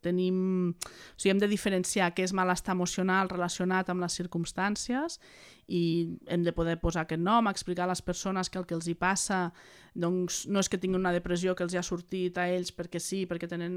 tenim... 0.00 0.74
O 0.76 1.18
sigui, 1.18 1.32
hem 1.32 1.40
de 1.42 1.48
diferenciar 1.50 2.12
què 2.14 2.26
és 2.26 2.34
malestar 2.36 2.74
emocional 2.76 3.30
relacionat 3.32 3.90
amb 3.90 4.04
les 4.04 4.16
circumstàncies 4.18 5.18
i 5.66 5.82
hem 6.30 6.44
de 6.46 6.54
poder 6.54 6.76
posar 6.82 7.06
aquest 7.06 7.22
nom, 7.22 7.48
explicar 7.50 7.86
a 7.86 7.92
les 7.92 8.02
persones 8.04 8.50
que 8.50 8.60
el 8.60 8.66
que 8.68 8.76
els 8.76 8.86
hi 8.88 8.94
passa 8.98 9.48
doncs, 9.96 10.44
no 10.52 10.60
és 10.62 10.68
que 10.70 10.78
tinguin 10.78 11.00
una 11.00 11.14
depressió 11.14 11.56
que 11.56 11.64
els 11.66 11.74
hi 11.74 11.80
ha 11.80 11.86
sortit 11.86 12.38
a 12.38 12.46
ells 12.52 12.72
perquè 12.76 13.00
sí, 13.02 13.24
perquè 13.26 13.48
tenen 13.50 13.74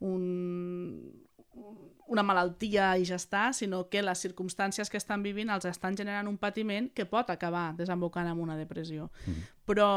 un, 0.00 0.24
una 2.06 2.22
malaltia 2.22 2.90
i 3.00 3.06
ja 3.08 3.16
està, 3.16 3.46
sinó 3.56 3.86
que 3.90 4.02
les 4.04 4.20
circumstàncies 4.26 4.90
que 4.92 5.00
estan 5.00 5.22
vivint 5.24 5.50
els 5.50 5.64
estan 5.68 5.96
generant 5.96 6.28
un 6.28 6.36
patiment 6.38 6.90
que 6.92 7.06
pot 7.08 7.30
acabar 7.32 7.72
desembocant 7.78 8.28
en 8.28 8.40
una 8.40 8.58
depressió. 8.60 9.10
Mm. 9.24 9.48
Però 9.64 9.88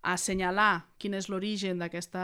assenyalar 0.00 0.86
quin 0.98 1.14
és 1.18 1.28
l'origen 1.28 1.80
d'aquest 1.80 2.14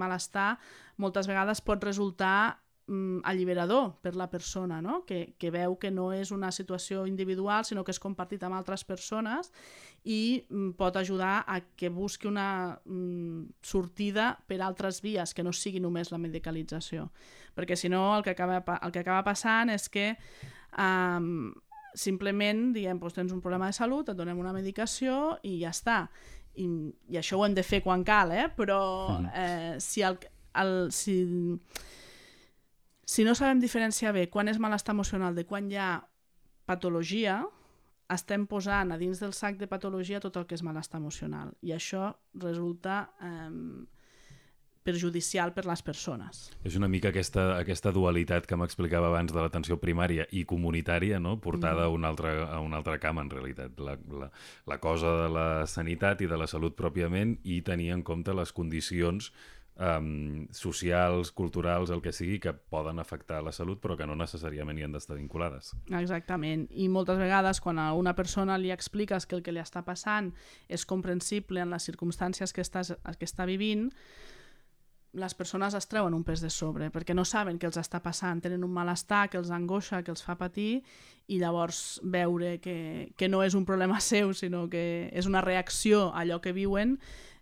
malestar 0.00 0.54
moltes 0.96 1.28
vegades 1.28 1.60
pot 1.60 1.84
resultar 1.84 2.56
mm, 2.86 3.20
alliberador 3.28 3.98
per 4.00 4.14
la 4.16 4.30
persona, 4.32 4.80
no? 4.80 5.02
que, 5.04 5.34
que 5.38 5.50
veu 5.52 5.76
que 5.76 5.90
no 5.92 6.10
és 6.16 6.32
una 6.32 6.50
situació 6.50 7.04
individual, 7.06 7.66
sinó 7.68 7.84
que 7.84 7.92
és 7.92 8.00
compartit 8.00 8.42
amb 8.44 8.56
altres 8.56 8.86
persones 8.88 9.52
i 10.04 10.46
mm, 10.48 10.72
pot 10.80 10.96
ajudar 10.96 11.42
a 11.46 11.60
que 11.76 11.92
busqui 11.92 12.30
una 12.30 12.80
mm, 12.84 13.60
sortida 13.60 14.32
per 14.48 14.62
altres 14.64 15.02
vies, 15.04 15.34
que 15.34 15.44
no 15.44 15.52
sigui 15.52 15.80
només 15.80 16.12
la 16.12 16.22
medicalització. 16.22 17.10
Perquè 17.56 17.76
si 17.76 17.90
no 17.92 18.16
el 18.16 18.24
que 18.26 18.34
acaba, 18.34 18.62
el 18.80 18.92
que 18.94 19.02
acaba 19.02 19.24
passant 19.26 19.72
és 19.72 19.88
que 19.92 20.12
um, 20.78 21.50
simplement 21.94 22.70
diem 22.74 22.98
doncs 23.00 23.16
tens 23.18 23.32
un 23.34 23.40
problema 23.42 23.70
de 23.70 23.76
salut, 23.76 24.08
et 24.08 24.18
donem 24.18 24.38
una 24.38 24.54
medicació 24.54 25.38
i 25.42 25.58
ja 25.62 25.72
està. 25.74 26.02
I, 26.58 26.66
i 27.10 27.18
això 27.18 27.38
ho 27.38 27.46
hem 27.46 27.54
de 27.54 27.64
fer 27.66 27.80
quan 27.82 28.04
cal, 28.04 28.32
eh? 28.34 28.48
però 28.56 28.80
eh, 29.34 29.78
si, 29.82 30.02
el, 30.02 30.18
el, 30.58 30.74
si, 30.92 31.20
si 33.06 33.24
no 33.26 33.36
sabem 33.38 33.62
diferenciar 33.62 34.12
bé 34.16 34.26
quan 34.30 34.50
és 34.50 34.58
malestar 34.58 34.96
emocional 34.96 35.38
de 35.38 35.46
quan 35.46 35.70
hi 35.70 35.78
ha 35.78 35.92
patologia, 36.66 37.40
estem 38.10 38.48
posant 38.50 38.90
a 38.90 38.98
dins 38.98 39.22
del 39.22 39.32
sac 39.36 39.56
de 39.60 39.68
patologia 39.70 40.20
tot 40.22 40.36
el 40.40 40.46
que 40.50 40.56
és 40.58 40.64
malestar 40.66 40.98
emocional 40.98 41.52
i 41.62 41.70
això 41.76 42.08
resulta 42.42 43.04
eh, 43.22 43.50
perjudicial 44.86 45.52
per 45.52 45.66
les 45.68 45.82
persones. 45.84 46.48
És 46.64 46.76
una 46.78 46.88
mica 46.88 47.10
aquesta, 47.12 47.58
aquesta 47.58 47.92
dualitat 47.92 48.48
que 48.48 48.56
m'explicava 48.56 49.10
abans 49.10 49.32
de 49.32 49.40
l'atenció 49.40 49.76
primària 49.82 50.26
i 50.32 50.46
comunitària, 50.48 51.20
no? 51.20 51.36
portada 51.40 51.84
mm. 51.84 51.90
a, 51.90 51.94
un 51.94 52.08
altre, 52.08 52.34
a 52.48 52.58
un 52.64 52.74
altre 52.74 52.98
camp, 53.02 53.20
en 53.20 53.30
realitat. 53.30 53.78
La, 53.80 53.98
la, 54.10 54.30
la 54.66 54.80
cosa 54.80 55.14
de 55.24 55.30
la 55.36 55.48
sanitat 55.68 56.24
i 56.24 56.30
de 56.30 56.40
la 56.40 56.48
salut 56.50 56.76
pròpiament 56.78 57.36
i 57.44 57.60
tenir 57.66 57.92
en 57.94 58.04
compte 58.06 58.34
les 58.36 58.52
condicions 58.56 59.32
um, 59.80 60.46
socials, 60.52 61.32
culturals, 61.32 61.90
el 61.90 62.02
que 62.02 62.12
sigui, 62.12 62.38
que 62.40 62.52
poden 62.52 63.00
afectar 63.00 63.40
la 63.42 63.52
salut 63.52 63.80
però 63.82 63.96
que 63.98 64.06
no 64.08 64.16
necessàriament 64.18 64.78
hi 64.78 64.86
han 64.86 64.96
d'estar 64.96 65.16
vinculades. 65.18 65.72
Exactament. 66.00 66.66
I 66.70 66.88
moltes 66.92 67.18
vegades 67.20 67.62
quan 67.64 67.80
a 67.80 67.90
una 67.98 68.14
persona 68.16 68.58
li 68.58 68.72
expliques 68.74 69.26
que 69.26 69.38
el 69.38 69.44
que 69.46 69.54
li 69.54 69.62
està 69.62 69.84
passant 69.86 70.32
és 70.68 70.86
comprensible 70.86 71.62
en 71.62 71.72
les 71.72 71.88
circumstàncies 71.88 72.52
que, 72.52 72.64
estàs, 72.66 72.94
que 72.94 73.28
està 73.28 73.48
vivint, 73.48 73.88
les 75.12 75.34
persones 75.34 75.74
es 75.74 75.88
treuen 75.90 76.14
un 76.14 76.22
pes 76.24 76.42
de 76.42 76.50
sobre 76.50 76.90
perquè 76.94 77.14
no 77.14 77.24
saben 77.24 77.58
què 77.58 77.66
els 77.66 77.80
està 77.80 78.02
passant, 78.02 78.42
tenen 78.42 78.62
un 78.64 78.74
malestar 78.74 79.28
que 79.30 79.40
els 79.40 79.50
angoixa, 79.50 80.04
que 80.06 80.14
els 80.14 80.22
fa 80.22 80.36
patir 80.38 80.82
i 81.26 81.38
llavors 81.38 82.00
veure 82.02 82.58
que, 82.62 83.10
que 83.16 83.28
no 83.28 83.42
és 83.42 83.54
un 83.58 83.66
problema 83.66 84.00
seu 84.12 84.34
sinó 84.34 84.68
que 84.70 85.10
és 85.10 85.26
una 85.26 85.42
reacció 85.42 86.08
a 86.10 86.22
allò 86.22 86.40
que 86.40 86.54
viuen 86.54 86.98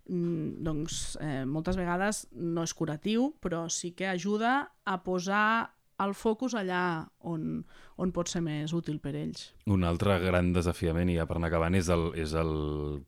Mm, 0.08 0.64
doncs 0.64 1.18
eh, 1.20 1.44
moltes 1.44 1.76
vegades 1.76 2.24
no 2.32 2.64
és 2.64 2.72
curatiu, 2.72 3.34
però 3.44 3.66
sí 3.68 3.92
que 3.92 4.08
ajuda 4.08 4.72
a 4.88 5.02
posar 5.04 5.74
el 6.00 6.14
focus 6.14 6.54
allà 6.56 6.80
on, 7.26 7.66
on 7.98 8.12
pot 8.14 8.30
ser 8.30 8.40
més 8.40 8.72
útil 8.72 9.02
per 9.02 9.12
ells. 9.18 9.50
Un 9.68 9.84
altre 9.84 10.16
gran 10.22 10.52
desafiament, 10.54 11.10
i 11.10 11.18
ja 11.18 11.26
per 11.28 11.36
anar 11.36 11.50
acabant, 11.50 11.76
és 11.76 11.90
el, 11.92 12.08
és 12.16 12.32
el 12.38 12.52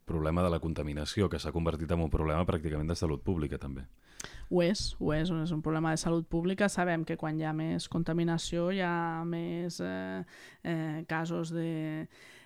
problema 0.04 0.44
de 0.44 0.50
la 0.52 0.60
contaminació, 0.60 1.30
que 1.30 1.40
s'ha 1.40 1.54
convertit 1.54 1.90
en 1.94 2.04
un 2.04 2.12
problema 2.12 2.44
pràcticament 2.44 2.90
de 2.90 2.98
salut 2.98 3.24
pública, 3.24 3.62
també. 3.62 3.86
Ho 4.50 4.62
és, 4.64 4.82
ho 4.98 5.12
és, 5.14 5.30
és 5.30 5.52
un 5.54 5.62
problema 5.62 5.92
de 5.94 6.00
salut 6.02 6.26
pública. 6.28 6.68
Sabem 6.68 7.04
que 7.06 7.16
quan 7.20 7.38
hi 7.38 7.46
ha 7.46 7.54
més 7.56 7.86
contaminació 7.88 8.70
hi 8.74 8.82
ha 8.84 9.22
més 9.28 9.80
eh, 9.84 10.20
eh, 10.64 11.04
casos 11.10 11.54
de 11.54 11.70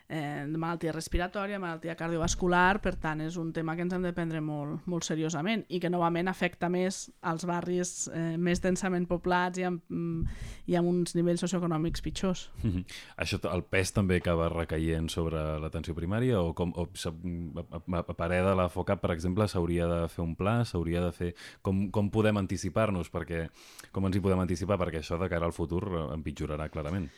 eh, 0.09 0.45
malaltia 0.47 0.93
respiratòria, 0.93 1.59
malaltia 1.59 1.97
cardiovascular, 1.99 2.81
per 2.85 2.95
tant 3.01 3.23
és 3.25 3.39
un 3.41 3.53
tema 3.57 3.75
que 3.77 3.85
ens 3.87 3.95
hem 3.97 4.05
de 4.05 4.13
prendre 4.17 4.41
molt, 4.45 4.85
molt 4.91 5.07
seriosament 5.07 5.65
i 5.69 5.81
que 5.81 5.91
novament 5.93 6.29
afecta 6.29 6.69
més 6.69 7.09
als 7.23 7.47
barris 7.49 7.95
eh, 8.13 8.37
més 8.37 8.63
densament 8.65 9.09
poblats 9.09 9.61
i 9.61 9.67
amb, 9.69 9.83
mm, 9.89 10.37
i 10.71 10.79
amb 10.79 10.93
uns 10.93 11.17
nivells 11.17 11.45
socioeconòmics 11.47 12.05
pitjors. 12.05 12.51
Mm 12.63 12.71
-hmm. 12.71 12.85
Això, 13.17 13.41
el 13.55 13.65
pes 13.65 13.93
també 13.93 14.17
acaba 14.17 14.49
recaient 14.49 15.09
sobre 15.11 15.59
l'atenció 15.59 15.95
primària 15.95 16.41
o, 16.41 16.55
com, 16.55 16.73
o 16.77 16.89
a, 16.89 17.99
a 17.99 18.15
parer 18.15 18.45
de 18.45 18.55
la 18.55 18.69
FOCAP, 18.69 19.01
per 19.01 19.11
exemple, 19.11 19.49
s'hauria 19.49 19.87
de 19.87 20.09
fer 20.09 20.25
un 20.25 20.37
pla, 20.37 20.65
s'hauria 20.65 21.01
de 21.01 21.13
fer... 21.13 21.35
Com, 21.63 21.91
com 21.91 22.11
podem 22.11 22.37
anticipar-nos? 22.37 23.11
perquè 23.11 23.49
Com 23.93 24.07
ens 24.07 24.17
hi 24.17 24.21
podem 24.21 24.43
anticipar? 24.43 24.79
Perquè 24.79 24.99
això 24.99 25.19
de 25.21 25.29
cara 25.29 25.47
al 25.47 25.53
futur 25.53 25.85
empitjorarà 26.15 26.69
clarament. 26.69 27.11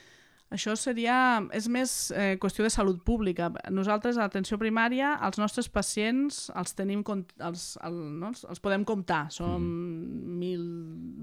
Això 0.53 0.77
seria... 0.79 1.43
és 1.51 1.67
més 1.67 1.93
eh, 2.15 2.37
qüestió 2.39 2.63
de 2.63 2.71
salut 2.71 3.01
pública. 3.03 3.49
Nosaltres, 3.73 4.15
a 4.15 4.27
l'atenció 4.27 4.55
primària, 4.61 5.15
els 5.27 5.39
nostres 5.41 5.67
pacients 5.67 6.45
els 6.55 6.71
tenim... 6.77 7.03
Els, 7.03 7.65
el, 7.83 7.97
no? 8.21 8.31
els 8.31 8.63
podem 8.63 8.85
comptar. 8.87 9.25
Som 9.35 9.57
mm. 9.59 10.37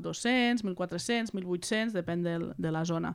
1.200, 0.04 0.62
1.400, 0.62 1.32
1.800, 1.34 1.96
depèn 1.96 2.22
de, 2.22 2.36
de 2.54 2.72
la 2.72 2.84
zona. 2.84 3.14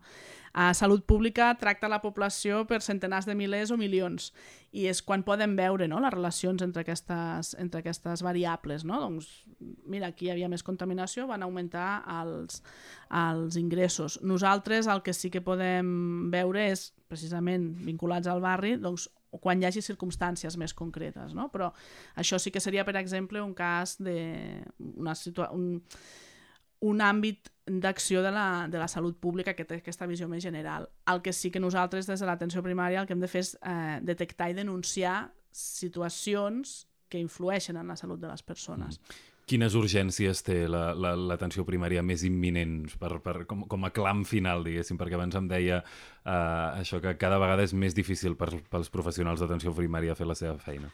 A 0.54 0.74
salut 0.74 1.06
pública 1.06 1.52
tracta 1.62 1.90
la 1.92 2.02
població 2.02 2.64
per 2.66 2.82
centenars 2.82 3.28
de 3.30 3.36
milers 3.38 3.70
o 3.70 3.78
milions 3.78 4.32
i 4.74 4.88
és 4.90 5.02
quan 5.06 5.22
poden 5.26 5.56
veure 5.58 5.88
no, 5.90 6.00
les 6.02 6.14
relacions 6.14 6.64
entre 6.66 6.82
aquestes, 6.82 7.54
entre 7.62 7.84
aquestes 7.84 8.24
variables. 8.26 8.86
No? 8.86 9.00
Doncs, 9.04 9.30
mira, 9.86 10.10
aquí 10.10 10.28
hi 10.28 10.34
havia 10.34 10.50
més 10.50 10.66
contaminació, 10.66 11.28
van 11.30 11.46
augmentar 11.46 12.02
els, 12.20 12.64
els 13.14 13.60
ingressos. 13.62 14.20
Nosaltres 14.26 14.90
el 14.90 15.04
que 15.06 15.14
sí 15.14 15.30
que 15.34 15.46
podem 15.46 16.32
veure 16.34 16.70
és, 16.74 16.90
precisament 17.10 17.72
vinculats 17.86 18.30
al 18.30 18.42
barri, 18.42 18.76
doncs, 18.82 19.08
quan 19.38 19.62
hi 19.62 19.68
hagi 19.68 19.82
circumstàncies 19.86 20.58
més 20.58 20.74
concretes. 20.74 21.36
No? 21.38 21.50
Però 21.54 21.70
això 22.18 22.40
sí 22.42 22.50
que 22.54 22.62
seria, 22.64 22.86
per 22.86 22.98
exemple, 22.98 23.42
un 23.42 23.54
cas 23.58 23.98
de... 24.02 24.64
Una 24.98 25.14
situa 25.18 25.52
un, 25.54 25.82
un 26.86 27.02
àmbit 27.04 27.50
d'acció 27.70 28.24
de, 28.24 28.32
la, 28.32 28.68
de 28.72 28.80
la 28.80 28.88
salut 28.88 29.18
pública 29.20 29.54
que 29.54 29.66
té 29.68 29.80
aquesta 29.80 30.08
visió 30.10 30.28
més 30.32 30.44
general. 30.44 30.88
El 31.12 31.22
que 31.22 31.34
sí 31.36 31.52
que 31.52 31.62
nosaltres 31.62 32.08
des 32.10 32.22
de 32.22 32.30
l'atenció 32.30 32.64
primària 32.66 33.02
el 33.02 33.08
que 33.08 33.14
hem 33.14 33.24
de 33.24 33.30
fer 33.30 33.44
és 33.46 33.56
eh, 33.62 34.00
detectar 34.06 34.50
i 34.50 34.58
denunciar 34.58 35.30
situacions 35.52 36.86
que 37.10 37.20
influeixen 37.20 37.78
en 37.78 37.90
la 37.90 37.98
salut 38.00 38.22
de 38.22 38.30
les 38.30 38.46
persones. 38.46 39.00
Mm. 39.00 39.26
Quines 39.50 39.74
urgències 39.74 40.44
té 40.46 40.60
l'atenció 40.70 41.64
la, 41.64 41.66
la, 41.66 41.70
primària 41.72 42.04
més 42.06 42.22
imminents 42.28 42.94
per, 43.02 43.16
per, 43.26 43.48
com, 43.50 43.64
com 43.70 43.88
a 43.88 43.90
clam 43.90 44.22
final, 44.30 44.62
diguéssim? 44.66 44.98
Perquè 45.00 45.18
abans 45.18 45.38
em 45.40 45.48
deia 45.50 45.80
eh, 45.82 46.68
això 46.78 47.00
que 47.02 47.16
cada 47.18 47.40
vegada 47.42 47.66
és 47.66 47.74
més 47.74 47.98
difícil 47.98 48.38
per, 48.38 48.52
pels 48.70 48.94
professionals 48.94 49.42
d'atenció 49.42 49.74
primària 49.74 50.18
fer 50.18 50.30
la 50.30 50.38
seva 50.38 50.54
feina. 50.62 50.94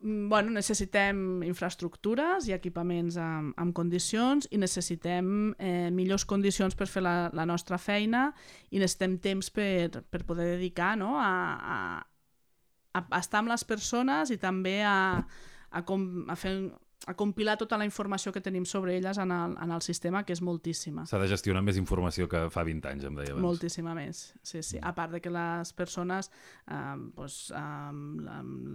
Mm, 0.00 0.28
bueno, 0.28 0.50
necessitem 0.54 1.42
infraestructures 1.42 2.46
i 2.46 2.52
equipaments 2.54 3.16
amb, 3.18 3.54
amb 3.58 3.74
condicions 3.74 4.46
i 4.54 4.60
necessitem 4.62 5.56
eh, 5.58 5.88
millors 5.90 6.22
condicions 6.28 6.76
per 6.78 6.86
fer 6.86 7.02
la, 7.02 7.14
la 7.34 7.46
nostra 7.48 7.80
feina 7.82 8.28
i 8.70 8.78
necessitem 8.78 9.16
temps 9.18 9.50
per, 9.50 10.04
per 10.06 10.22
poder 10.28 10.52
dedicar 10.52 10.92
no? 11.00 11.16
a, 11.18 11.32
a, 11.74 13.00
a 13.00 13.18
estar 13.18 13.42
amb 13.42 13.50
les 13.50 13.66
persones 13.66 14.30
i 14.30 14.38
també 14.38 14.76
a, 14.86 15.18
a, 15.18 15.82
com, 15.82 16.06
a 16.30 16.38
fer 16.38 16.54
a 17.08 17.14
compilar 17.16 17.56
tota 17.56 17.78
la 17.80 17.86
informació 17.88 18.34
que 18.34 18.42
tenim 18.44 18.66
sobre 18.68 18.92
elles 18.98 19.16
en 19.16 19.30
el, 19.32 19.54
en 19.56 19.70
el 19.72 19.80
sistema, 19.80 20.20
que 20.28 20.34
és 20.36 20.42
moltíssima. 20.44 21.06
S'ha 21.08 21.20
de 21.22 21.30
gestionar 21.30 21.62
més 21.64 21.78
informació 21.80 22.26
que 22.28 22.42
fa 22.52 22.66
20 22.68 22.90
anys, 22.90 23.06
em 23.08 23.16
deia 23.16 23.32
abans. 23.32 23.44
Moltíssima 23.46 23.94
més, 23.96 24.20
sí, 24.44 24.60
sí. 24.66 24.76
A 24.84 24.92
part 24.92 25.16
de 25.16 25.22
que 25.24 25.32
les 25.32 25.72
persones, 25.78 26.28
eh, 26.68 26.82
doncs, 27.16 27.38
amb 27.56 28.20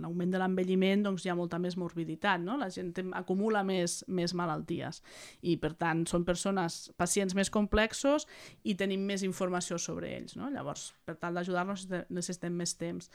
l'augment 0.01 0.33
de 0.33 0.41
l'envelliment, 0.41 1.05
doncs 1.05 1.27
hi 1.27 1.29
ha 1.29 1.37
molta 1.37 1.61
més 1.61 1.77
morbiditat, 1.77 2.41
no? 2.41 2.57
La 2.57 2.71
gent 2.73 3.13
acumula 3.13 3.61
més, 3.67 4.01
més 4.09 4.33
malalties 4.33 5.03
i, 5.41 5.59
per 5.61 5.75
tant, 5.77 6.01
són 6.09 6.25
persones, 6.25 6.87
pacients 6.97 7.37
més 7.37 7.53
complexos 7.53 8.25
i 8.63 8.73
tenim 8.79 9.05
més 9.05 9.21
informació 9.21 9.77
sobre 9.77 10.09
ells, 10.17 10.39
no? 10.41 10.49
Llavors, 10.49 10.89
per 11.05 11.19
tal 11.21 11.37
d'ajudar-los 11.37 11.85
necessitem 12.09 12.57
més 12.57 12.73
temps. 12.81 13.13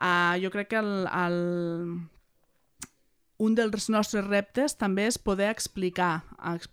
Uh, 0.00 0.34
jo 0.42 0.50
crec 0.50 0.72
que 0.72 0.80
el, 0.80 1.04
el, 1.06 1.38
un 3.40 3.54
dels 3.56 3.88
nostres 3.88 4.26
reptes 4.26 4.74
també 4.76 5.06
és 5.08 5.16
poder 5.16 5.48
explicar, 5.48 6.20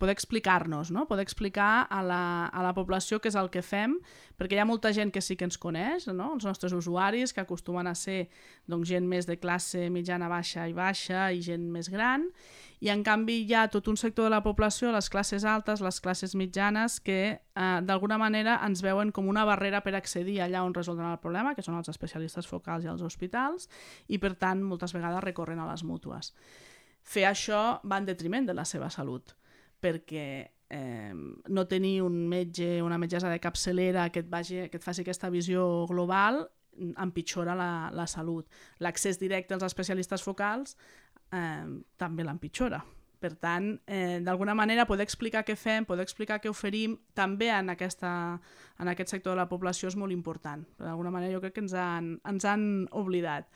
poder 0.02 0.12
explicar-nos, 0.18 0.92
no? 0.92 1.06
poder 1.08 1.24
explicar 1.24 1.88
a 1.88 2.02
la, 2.04 2.24
a 2.52 2.64
la 2.66 2.74
població 2.76 3.22
què 3.24 3.32
és 3.32 3.38
el 3.40 3.48
que 3.54 3.64
fem, 3.64 3.96
perquè 4.36 4.58
hi 4.58 4.60
ha 4.60 4.68
molta 4.68 4.92
gent 4.92 5.14
que 5.16 5.24
sí 5.24 5.38
que 5.40 5.48
ens 5.48 5.56
coneix, 5.64 6.10
no? 6.12 6.34
els 6.36 6.44
nostres 6.44 6.76
usuaris, 6.76 7.32
que 7.32 7.46
acostumen 7.46 7.88
a 7.88 7.96
ser 7.96 8.26
doncs, 8.68 8.90
gent 8.92 9.08
més 9.08 9.30
de 9.30 9.40
classe 9.40 9.88
mitjana, 9.96 10.28
baixa 10.28 10.68
i 10.68 10.76
baixa 10.76 11.30
i 11.32 11.40
gent 11.46 11.70
més 11.72 11.88
gran, 11.94 12.28
i 12.84 12.92
en 12.92 13.00
canvi 13.02 13.40
hi 13.48 13.56
ha 13.56 13.70
tot 13.72 13.88
un 13.88 13.96
sector 13.96 14.28
de 14.28 14.36
la 14.36 14.44
població, 14.44 14.92
les 14.92 15.08
classes 15.10 15.48
altes, 15.48 15.80
les 15.82 16.04
classes 16.04 16.36
mitjanes, 16.36 17.00
que 17.00 17.40
eh, 17.58 17.80
d'alguna 17.84 18.20
manera 18.22 18.60
ens 18.68 18.84
veuen 18.86 19.12
com 19.12 19.28
una 19.28 19.46
barrera 19.50 19.82
per 19.82 19.96
accedir 19.98 20.40
allà 20.44 20.62
on 20.66 20.76
resoldran 20.78 21.16
el 21.16 21.22
problema, 21.24 21.56
que 21.56 21.66
són 21.66 21.80
els 21.80 21.90
especialistes 21.90 22.48
focals 22.48 22.86
i 22.86 22.92
els 22.92 23.02
hospitals, 23.02 23.68
i 24.08 24.22
per 24.22 24.36
tant 24.38 24.62
moltes 24.64 24.94
vegades 24.94 25.26
recorren 25.26 25.60
a 25.60 25.70
les 25.72 25.84
mútues. 25.84 26.34
Fer 27.08 27.26
això 27.30 27.80
va 27.88 28.02
en 28.02 28.08
detriment 28.08 28.46
de 28.46 28.56
la 28.56 28.66
seva 28.68 28.92
salut, 28.94 29.34
perquè 29.82 30.28
eh, 30.70 31.14
no 31.14 31.68
tenir 31.68 32.02
un 32.04 32.28
metge, 32.28 32.82
una 32.84 32.98
metgessa 32.98 33.32
de 33.32 33.40
capçalera 33.40 34.10
que 34.12 34.26
et, 34.26 34.30
vagi, 34.30 34.68
que 34.70 34.78
et 34.78 34.84
faci 34.84 35.06
aquesta 35.06 35.32
visió 35.34 35.86
global 35.90 36.44
empitjora 36.78 37.56
la, 37.58 37.90
la 37.94 38.06
salut. 38.08 38.46
L'accés 38.84 39.18
directe 39.20 39.56
als 39.56 39.66
especialistes 39.66 40.22
focals 40.24 40.78
eh, 41.32 41.66
també 41.98 42.28
l'empitjora. 42.28 42.84
Per 43.18 43.34
tant, 43.42 43.72
eh, 43.90 44.20
d'alguna 44.22 44.54
manera, 44.54 44.86
poder 44.86 45.08
explicar 45.08 45.42
què 45.46 45.56
fem, 45.58 45.86
poder 45.90 46.06
explicar 46.06 46.38
què 46.42 46.52
oferim, 46.52 46.98
també 47.18 47.50
en, 47.50 47.72
aquesta, 47.74 48.12
en 48.78 48.92
aquest 48.92 49.16
sector 49.16 49.34
de 49.34 49.42
la 49.42 49.48
població 49.50 49.90
és 49.90 49.98
molt 49.98 50.14
important. 50.14 50.66
D'alguna 50.78 51.14
manera 51.14 51.34
jo 51.34 51.42
crec 51.42 51.56
que 51.56 51.64
ens 51.66 51.74
han, 51.74 52.12
ens 52.30 52.46
han 52.46 52.68
oblidat 52.92 53.50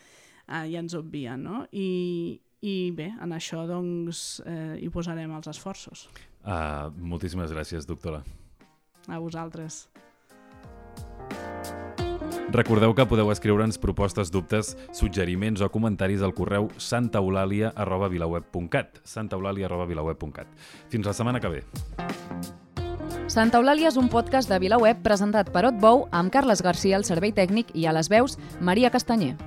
eh, 0.48 0.66
i 0.72 0.78
ens 0.82 0.98
obvien. 0.98 1.46
No? 1.46 1.66
I, 1.72 2.42
I 2.66 2.76
bé, 2.98 3.12
en 3.22 3.38
això 3.38 3.68
doncs, 3.70 4.42
eh, 4.50 4.80
hi 4.82 4.90
posarem 4.94 5.38
els 5.38 5.52
esforços. 5.54 6.08
Uh, 6.42 6.90
moltíssimes 6.98 7.54
gràcies, 7.54 7.86
doctora. 7.86 8.24
A 9.08 9.20
vosaltres. 9.22 9.86
Recordeu 12.52 12.92
que 12.92 13.08
podeu 13.08 13.32
escriure'ns 13.32 13.80
propostes, 13.80 14.28
dubtes, 14.32 14.78
suggeriments 14.92 15.62
o 15.64 15.70
comentaris 15.72 16.22
al 16.22 16.34
correu 16.36 16.68
santaeulàlia.vilaweb.cat 16.76 19.00
santaeulàlia.vilaweb.cat 19.08 20.48
Fins 20.92 21.08
la 21.08 21.14
setmana 21.16 21.40
que 21.40 21.48
ve. 21.48 21.64
Santa 23.32 23.56
Eulàlia 23.62 23.88
és 23.88 23.96
un 23.96 24.12
podcast 24.12 24.52
de 24.52 24.60
VilaWeb 24.60 25.00
presentat 25.06 25.48
per 25.56 25.64
Otbou 25.70 26.12
amb 26.12 26.28
Carles 26.34 26.60
Garcia 26.60 27.00
al 27.00 27.08
servei 27.08 27.32
tècnic 27.32 27.72
i 27.72 27.88
a 27.88 27.96
les 27.96 28.12
veus 28.12 28.36
Maria 28.60 28.92
Castanyer. 28.92 29.40